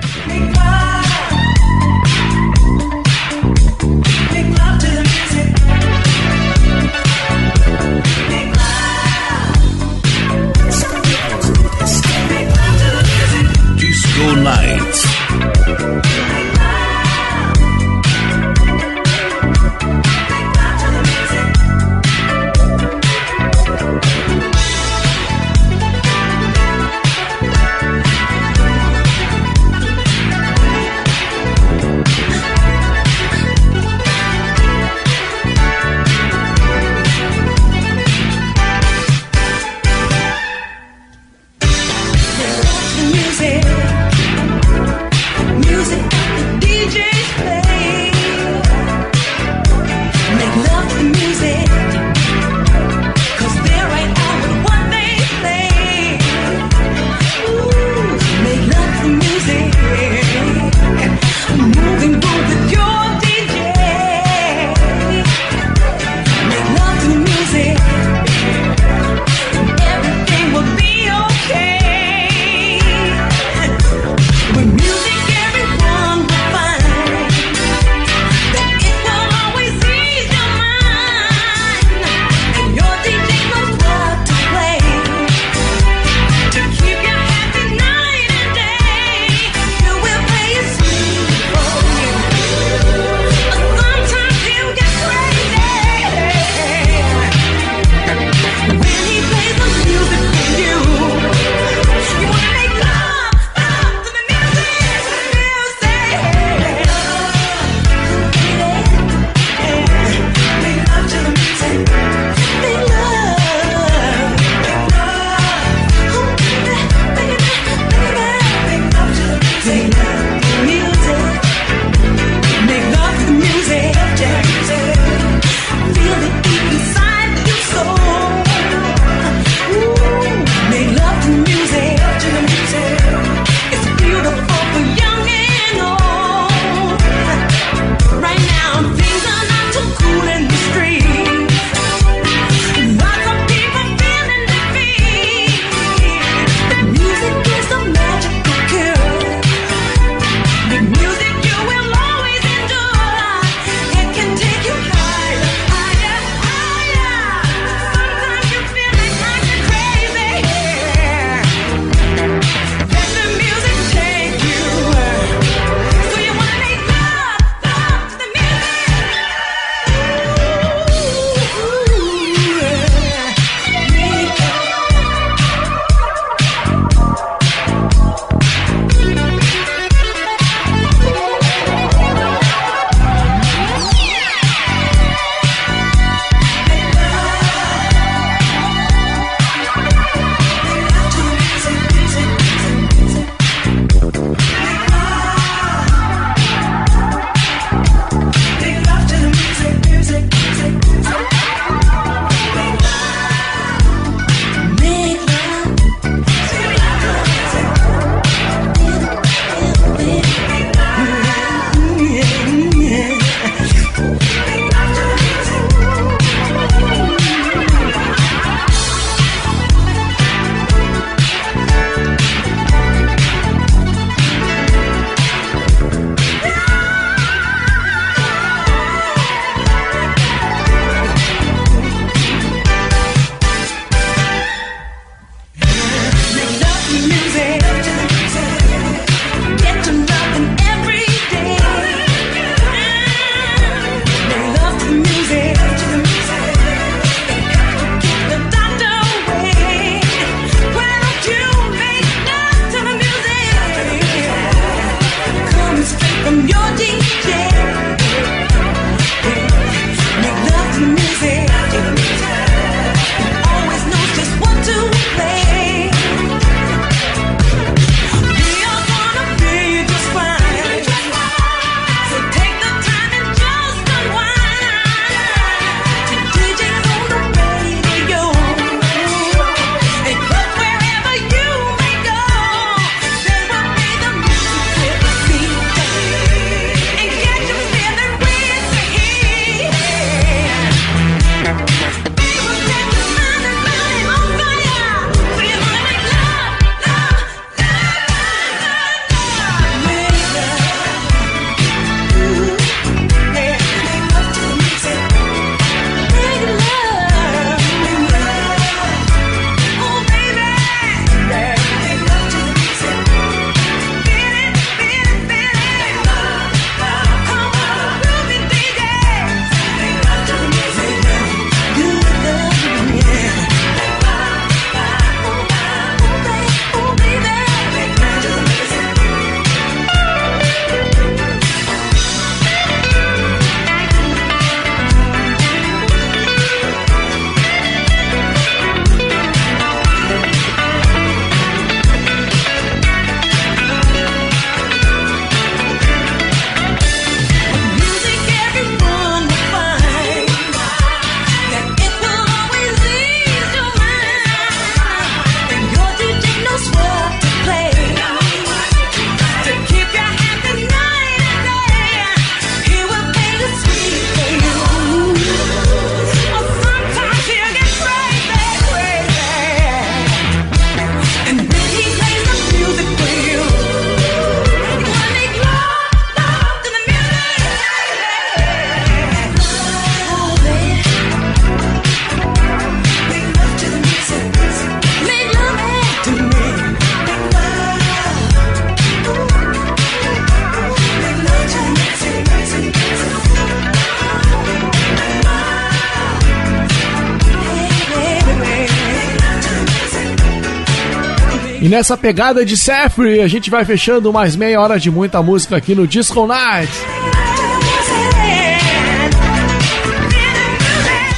[401.70, 405.56] E nessa pegada de Sefri, a gente vai fechando mais meia hora de muita música
[405.56, 406.74] aqui no Disco Night.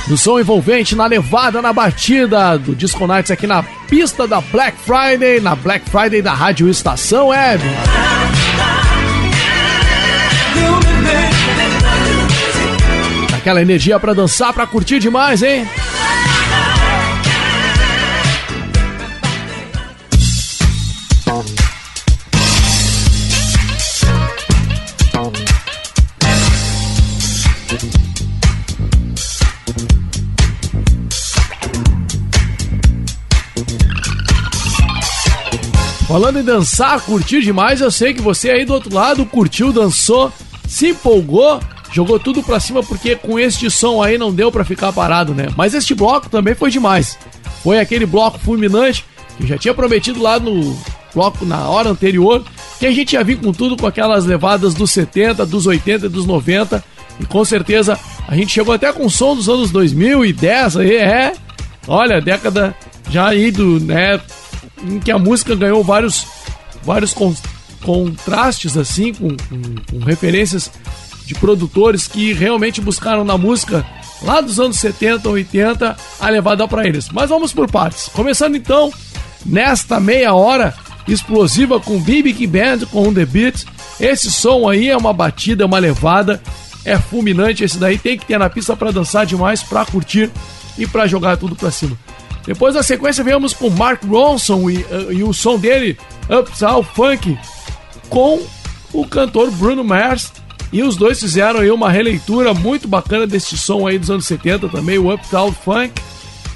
[0.09, 4.77] No som envolvente, na levada, na batida do Disco Nights aqui na pista da Black
[4.79, 7.63] Friday, na Black Friday da Rádio Estação Web.
[13.37, 15.65] Aquela energia para dançar, para curtir demais, hein?
[36.11, 40.29] Falando em dançar, curtir demais, eu sei que você aí do outro lado curtiu, dançou,
[40.67, 41.57] se empolgou,
[41.93, 45.47] jogou tudo pra cima porque com este som aí não deu pra ficar parado, né?
[45.55, 47.17] Mas este bloco também foi demais.
[47.63, 49.05] Foi aquele bloco fulminante
[49.37, 50.77] que eu já tinha prometido lá no
[51.15, 52.43] bloco na hora anterior,
[52.77, 56.09] que a gente ia vir com tudo com aquelas levadas dos 70, dos 80 e
[56.09, 56.83] dos 90.
[57.21, 57.97] E com certeza
[58.27, 61.31] a gente chegou até com o som dos anos 2010 aí, é.
[61.87, 62.75] Olha, década
[63.09, 64.19] já ido, né?
[64.83, 66.25] Em que a música ganhou vários,
[66.83, 67.33] vários con
[67.83, 70.69] contrastes, assim, com, com, com referências
[71.25, 73.83] de produtores que realmente buscaram na música
[74.21, 77.09] lá dos anos 70, 80 a levada para eles.
[77.09, 78.07] Mas vamos por partes.
[78.09, 78.91] Começando então
[79.45, 80.75] nesta meia hora
[81.07, 83.65] explosiva com BB Band com The Beat.
[83.99, 86.41] Esse som aí é uma batida, é uma levada,
[86.85, 90.29] é fulminante esse daí, tem que ter na pista para dançar demais, para curtir
[90.77, 91.97] e para jogar tudo para cima.
[92.45, 95.97] Depois na sequência viemos com Mark Ronson e, uh, e o som dele,
[96.29, 97.37] Uptown Funk,
[98.09, 98.39] com
[98.93, 100.31] o cantor Bruno Mars.
[100.73, 104.69] E os dois fizeram aí uma releitura muito bacana desse som aí dos anos 70
[104.69, 105.91] também, o Uptown Funk.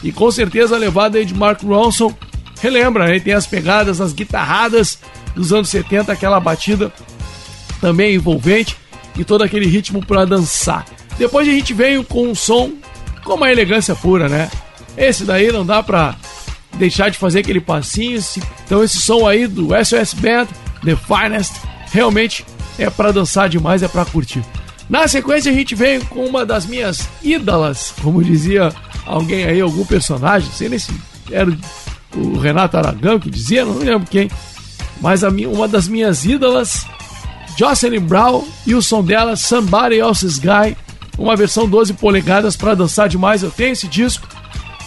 [0.03, 2.13] E com certeza a levada aí de Mark Ronson
[2.61, 3.19] relembra, né?
[3.19, 4.99] Tem as pegadas, as guitarradas
[5.35, 6.91] dos anos 70, aquela batida
[7.81, 8.77] também envolvente
[9.17, 10.85] e todo aquele ritmo para dançar.
[11.17, 12.71] Depois a gente veio com um som
[13.23, 14.49] com uma elegância pura, né?
[14.97, 16.15] Esse daí não dá pra
[16.73, 18.21] deixar de fazer aquele passinho.
[18.65, 20.47] Então esse som aí do SOS Band,
[20.83, 21.53] The Finest,
[21.91, 22.45] realmente
[22.77, 24.43] é para dançar demais, é para curtir.
[24.89, 28.71] Na sequência a gente vem com uma das minhas ídolas, como dizia
[29.05, 30.93] alguém aí, algum personagem, não sei nem se
[31.31, 31.51] era
[32.15, 34.29] o Renato Aragão que dizia, não lembro quem,
[35.01, 36.85] mas a minha, uma das minhas ídolas,
[37.57, 40.77] Jocelyn Brown, e o som dela, Somebody Else's Guy,
[41.17, 43.41] uma versão 12 polegadas para dançar demais.
[43.41, 44.27] Eu tenho esse disco,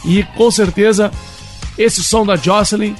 [0.09, 1.13] e com certeza
[1.77, 2.95] esse som da Jocelyn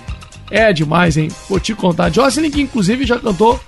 [0.51, 1.29] é demais, hein?
[1.49, 2.13] Vou te contar.
[2.13, 3.59] Jocelyn que inclusive já cantou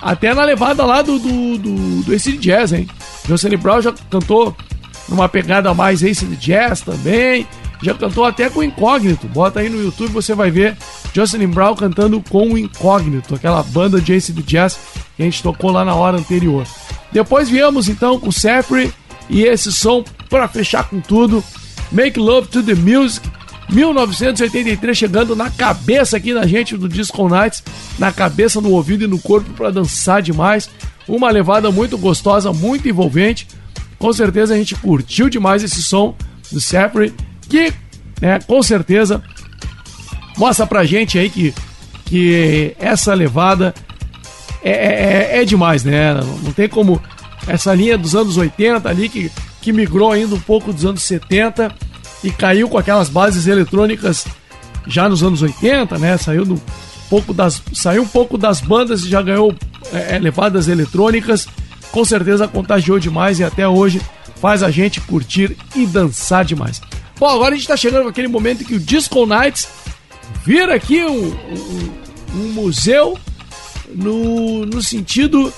[0.00, 2.86] até na levada lá do, do, do, do Ace Jazz, hein?
[3.26, 4.54] Jocelyn Brown já cantou
[5.08, 7.46] numa pegada mais Ace Jazz também.
[7.82, 9.26] Já cantou até com o Incógnito.
[9.26, 10.76] Bota aí no YouTube você vai ver
[11.14, 14.78] Jocelyn Brown cantando com o Incógnito, aquela banda de Ace Jazz
[15.16, 16.66] que a gente tocou lá na hora anterior.
[17.10, 18.92] Depois viemos então com Separate
[19.28, 21.42] e esse som para fechar com tudo
[21.92, 23.28] Make Love to the Music,
[23.68, 27.62] 1983, chegando na cabeça aqui da gente do Disco Nights,
[27.98, 30.68] na cabeça, no ouvido e no corpo para dançar demais.
[31.06, 33.46] Uma levada muito gostosa, muito envolvente.
[33.98, 36.14] Com certeza a gente curtiu demais esse som
[36.50, 37.14] do Separate,
[37.48, 37.72] que,
[38.20, 39.22] né, com certeza
[40.36, 41.54] mostra pra gente aí que,
[42.06, 43.74] que essa levada
[44.62, 46.14] é, é, é, é demais, né?
[46.42, 47.00] Não tem como
[47.46, 49.30] essa linha dos anos 80 ali que
[49.62, 51.72] que migrou ainda um pouco dos anos 70
[52.22, 54.26] e caiu com aquelas bases eletrônicas
[54.86, 56.18] já nos anos 80, né?
[56.18, 56.60] Saiu do
[57.08, 59.54] pouco das saiu um pouco das bandas e já ganhou
[59.92, 61.46] é, é, levadas eletrônicas.
[61.92, 64.02] Com certeza contagiou demais e até hoje
[64.40, 66.80] faz a gente curtir e dançar demais.
[67.18, 69.68] Bom, agora a gente está chegando naquele momento que o Disco Nights
[70.44, 71.92] vira aqui um, um,
[72.34, 73.16] um museu
[73.94, 75.52] no, no sentido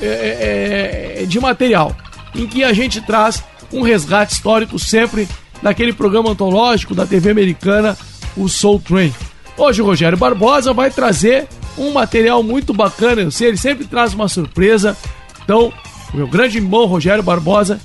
[0.00, 1.94] é, é, é de material
[2.36, 3.42] em que a gente traz
[3.72, 5.28] um resgate histórico sempre
[5.62, 7.96] daquele programa antológico da TV americana,
[8.36, 9.12] o Soul Train.
[9.56, 11.48] Hoje o Rogério Barbosa vai trazer
[11.78, 14.96] um material muito bacana, eu sei, ele sempre traz uma surpresa.
[15.42, 15.72] Então,
[16.12, 17.80] o meu grande irmão Rogério Barbosa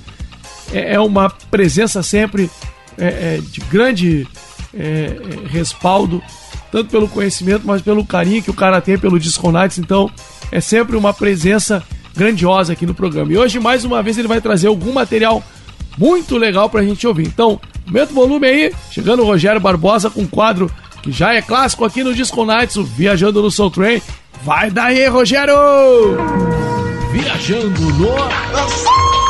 [0.72, 2.50] é, é uma presença sempre
[2.98, 4.26] é, é, de grande
[4.74, 6.22] é, é, respaldo,
[6.70, 9.78] tanto pelo conhecimento, mas pelo carinho que o cara tem pelo Disco Nights.
[9.78, 10.10] Então,
[10.50, 11.82] é sempre uma presença
[12.14, 13.32] grandiosa aqui no programa.
[13.32, 15.42] E hoje, mais uma vez, ele vai trazer algum material
[15.98, 17.26] muito legal pra gente ouvir.
[17.26, 20.70] Então, aumenta o volume aí, chegando o Rogério Barbosa com um quadro
[21.02, 24.00] que já é clássico aqui no Disco Nights, o Viajando no Soul Train.
[24.44, 25.54] Vai daí, Rogério!
[27.12, 29.21] Viajando no...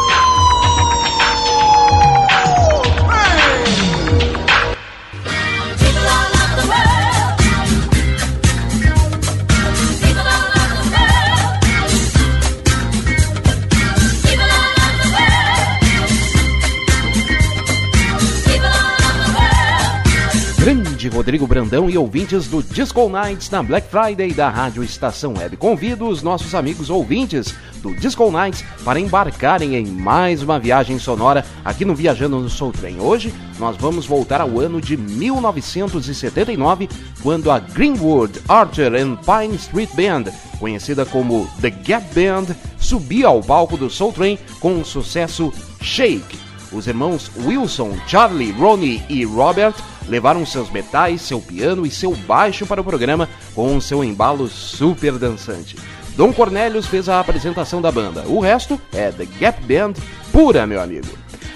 [21.02, 25.56] de Rodrigo Brandão e ouvintes do Disco Nights na Black Friday da Rádio Estação Web.
[25.56, 27.52] Convido os nossos amigos ouvintes
[27.82, 32.70] do Disco Nights para embarcarem em mais uma viagem sonora aqui no Viajando no Soul
[32.70, 33.00] Train.
[33.00, 36.88] Hoje nós vamos voltar ao ano de 1979,
[37.20, 40.30] quando a Greenwood Archer and Pine Street Band,
[40.60, 46.38] conhecida como The Gap Band, subia ao palco do Soul Train com o sucesso Shake.
[46.70, 49.74] Os irmãos Wilson, Charlie, Ronnie e Robert
[50.08, 55.12] levaram seus metais, seu piano e seu baixo para o programa com seu embalo super
[55.18, 55.76] dançante.
[56.16, 58.24] Dom Cornelius fez a apresentação da banda.
[58.26, 59.94] O resto é The Gap Band
[60.30, 61.08] pura, meu amigo.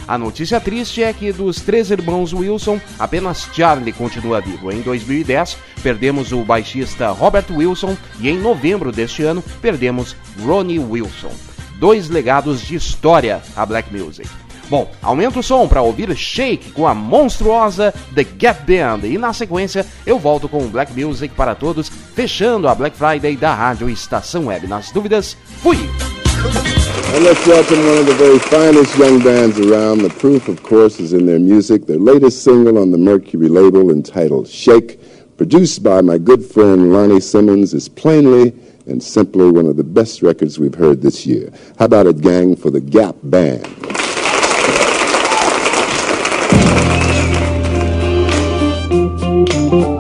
[0.09, 4.71] A notícia triste é que dos três irmãos Wilson, apenas Charlie continua vivo.
[4.71, 11.33] Em 2010, perdemos o baixista Robert Wilson e em novembro deste ano, perdemos Ronnie Wilson.
[11.79, 14.29] Dois legados de história à Black Music.
[14.69, 19.33] Bom, aumenta o som para ouvir Shake com a monstruosa The Gap Band e na
[19.33, 24.47] sequência eu volto com Black Music para todos, fechando a Black Friday da Rádio Estação
[24.47, 24.67] Web.
[24.67, 25.77] Nas dúvidas, fui!
[27.15, 30.03] And let's welcome one of the very finest young bands around.
[30.03, 31.87] The proof, of course, is in their music.
[31.87, 34.99] Their latest single on the Mercury label, entitled Shake,
[35.37, 38.53] produced by my good friend Lonnie Simmons, is plainly
[38.87, 41.53] and simply one of the best records we've heard this year.
[41.79, 43.96] How about it, gang, for the Gap Band?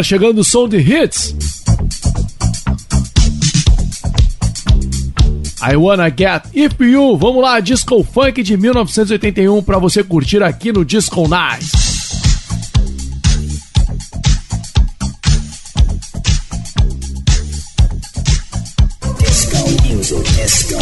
[0.00, 1.34] Agora chegando o som de hits.
[5.62, 7.16] I Wanna Get If You.
[7.18, 11.66] Vamos lá, Disco Funk de 1981 para você curtir aqui no Disco Night.
[19.18, 20.78] Disco disco.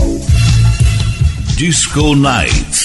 [1.56, 2.77] Disco night.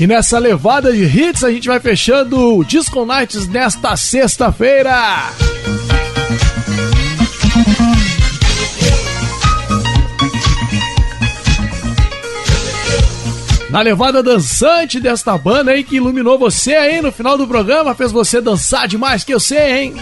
[0.00, 4.94] E nessa levada de hits, a gente vai fechando o Disco Nights nesta sexta-feira.
[13.70, 18.12] Na levada dançante desta banda aí que iluminou você aí no final do programa, fez
[18.12, 19.94] você dançar demais que eu sei, hein?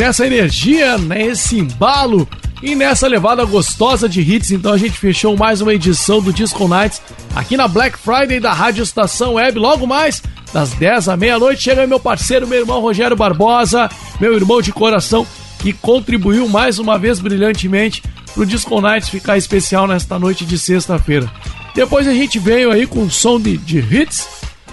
[0.00, 2.26] Nessa energia, nesse embalo
[2.62, 6.66] e nessa levada gostosa de hits, então a gente fechou mais uma edição do Disco
[6.66, 7.02] Nights
[7.36, 9.58] aqui na Black Friday da Rádio Estação Web.
[9.58, 10.22] Logo mais,
[10.54, 15.26] das 10 à meia-noite, chega meu parceiro, meu irmão Rogério Barbosa, meu irmão de coração,
[15.58, 18.02] que contribuiu mais uma vez brilhantemente
[18.32, 21.30] pro Disco Nights ficar especial nesta noite de sexta-feira.
[21.74, 24.26] Depois a gente veio aí com um som de, de hits.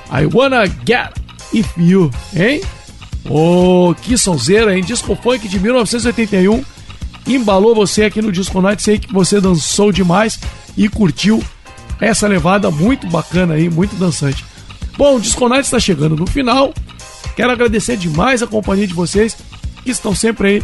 [0.09, 1.11] I Wanna Get
[1.53, 2.61] If You, hein?
[3.29, 4.83] Ô, oh, que sonzeira, hein?
[4.83, 6.63] Disco Funk de 1981
[7.27, 8.81] embalou você aqui no Disco Night.
[8.81, 10.39] Sei que você dançou demais
[10.77, 11.43] e curtiu
[11.99, 14.45] essa levada muito bacana aí, muito dançante.
[14.97, 16.73] Bom, o Disco Night está chegando no final.
[17.35, 19.37] Quero agradecer demais a companhia de vocês
[19.83, 20.63] que estão sempre aí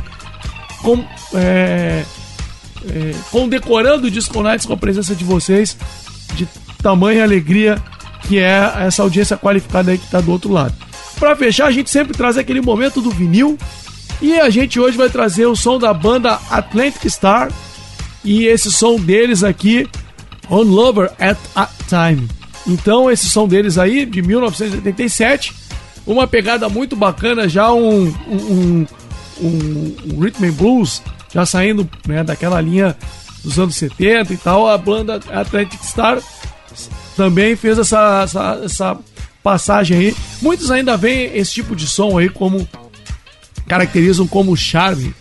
[0.82, 1.04] com,
[1.34, 2.04] é,
[2.90, 5.78] é, condecorando o Disco Nights com a presença de vocês,
[6.36, 6.48] de
[6.82, 7.82] tamanha alegria
[8.28, 10.74] que é essa audiência qualificada aí que está do outro lado.
[11.20, 13.58] Para fechar, a gente sempre traz aquele momento do vinil.
[14.22, 17.52] E a gente hoje vai trazer o som da banda Atlantic Star.
[18.24, 19.88] E esse som deles aqui,
[20.50, 22.28] On Lover at a Time.
[22.66, 25.54] Então, esse som deles aí, de 1987.
[26.06, 28.86] Uma pegada muito bacana, já um, um,
[29.42, 31.02] um, um rhythm and blues,
[31.34, 32.96] já saindo né, daquela linha
[33.44, 34.68] dos anos 70 e tal.
[34.68, 36.20] A banda Atlantic Star
[37.16, 39.00] também fez essa, essa, essa
[39.44, 40.16] passagem aí.
[40.42, 42.68] Muitos ainda veem esse tipo de som aí como
[43.68, 45.14] caracterizam como charme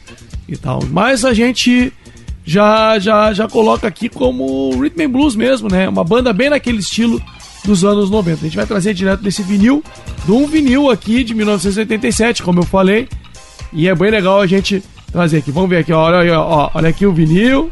[0.48, 0.80] e tal.
[0.90, 1.92] Mas a gente
[2.44, 5.88] já já já coloca aqui como rhythm and blues mesmo, né?
[5.88, 7.20] Uma banda bem naquele estilo
[7.64, 8.40] dos anos 90.
[8.40, 9.82] A gente vai trazer direto desse vinil,
[10.24, 13.08] de um vinil aqui de 1987, como eu falei.
[13.72, 15.50] E é bem legal a gente trazer aqui.
[15.50, 17.70] Vamos ver aqui, ó, olha, olha aqui o vinil.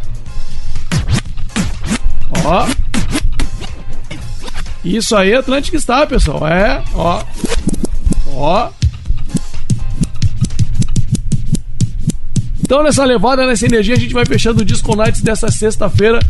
[2.45, 2.90] Ó.
[4.85, 6.47] Isso aí, Atlântico está, pessoal.
[6.47, 7.23] É, ó.
[8.29, 8.71] Ó.
[12.61, 16.21] Então, nessa levada, nessa energia, a gente vai fechando o Disco Nights dessa sexta-feira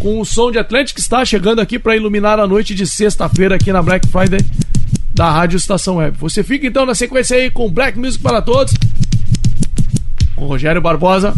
[0.00, 3.70] com o som de Atlântico está chegando aqui para iluminar a noite de sexta-feira aqui
[3.70, 4.40] na Black Friday
[5.14, 6.16] da Rádio Estação Web.
[6.18, 8.72] Você fica então na sequência aí com Black Music para todos,
[10.34, 11.34] com Rogério Barbosa,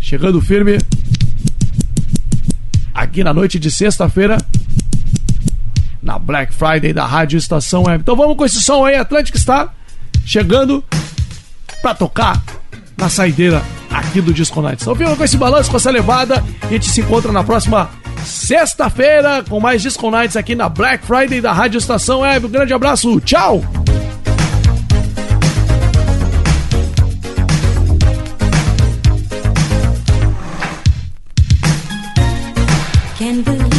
[0.00, 0.78] chegando firme
[2.94, 4.38] aqui na noite de sexta-feira
[6.02, 8.02] na Black Friday da Rádio Estação Web.
[8.02, 9.70] Então vamos com esse som aí, Atlântico está
[10.24, 10.84] chegando
[11.82, 12.42] para tocar
[12.96, 14.82] na saideira aqui do Disco Nights.
[14.82, 16.44] Então fica com esse balanço, com essa levada.
[16.62, 17.90] A gente se encontra na próxima
[18.24, 22.46] sexta-feira com mais Disco Nights aqui na Black Friday da Rádio Estação Web.
[22.46, 23.83] Um grande abraço, tchau!
[33.16, 33.73] Can believe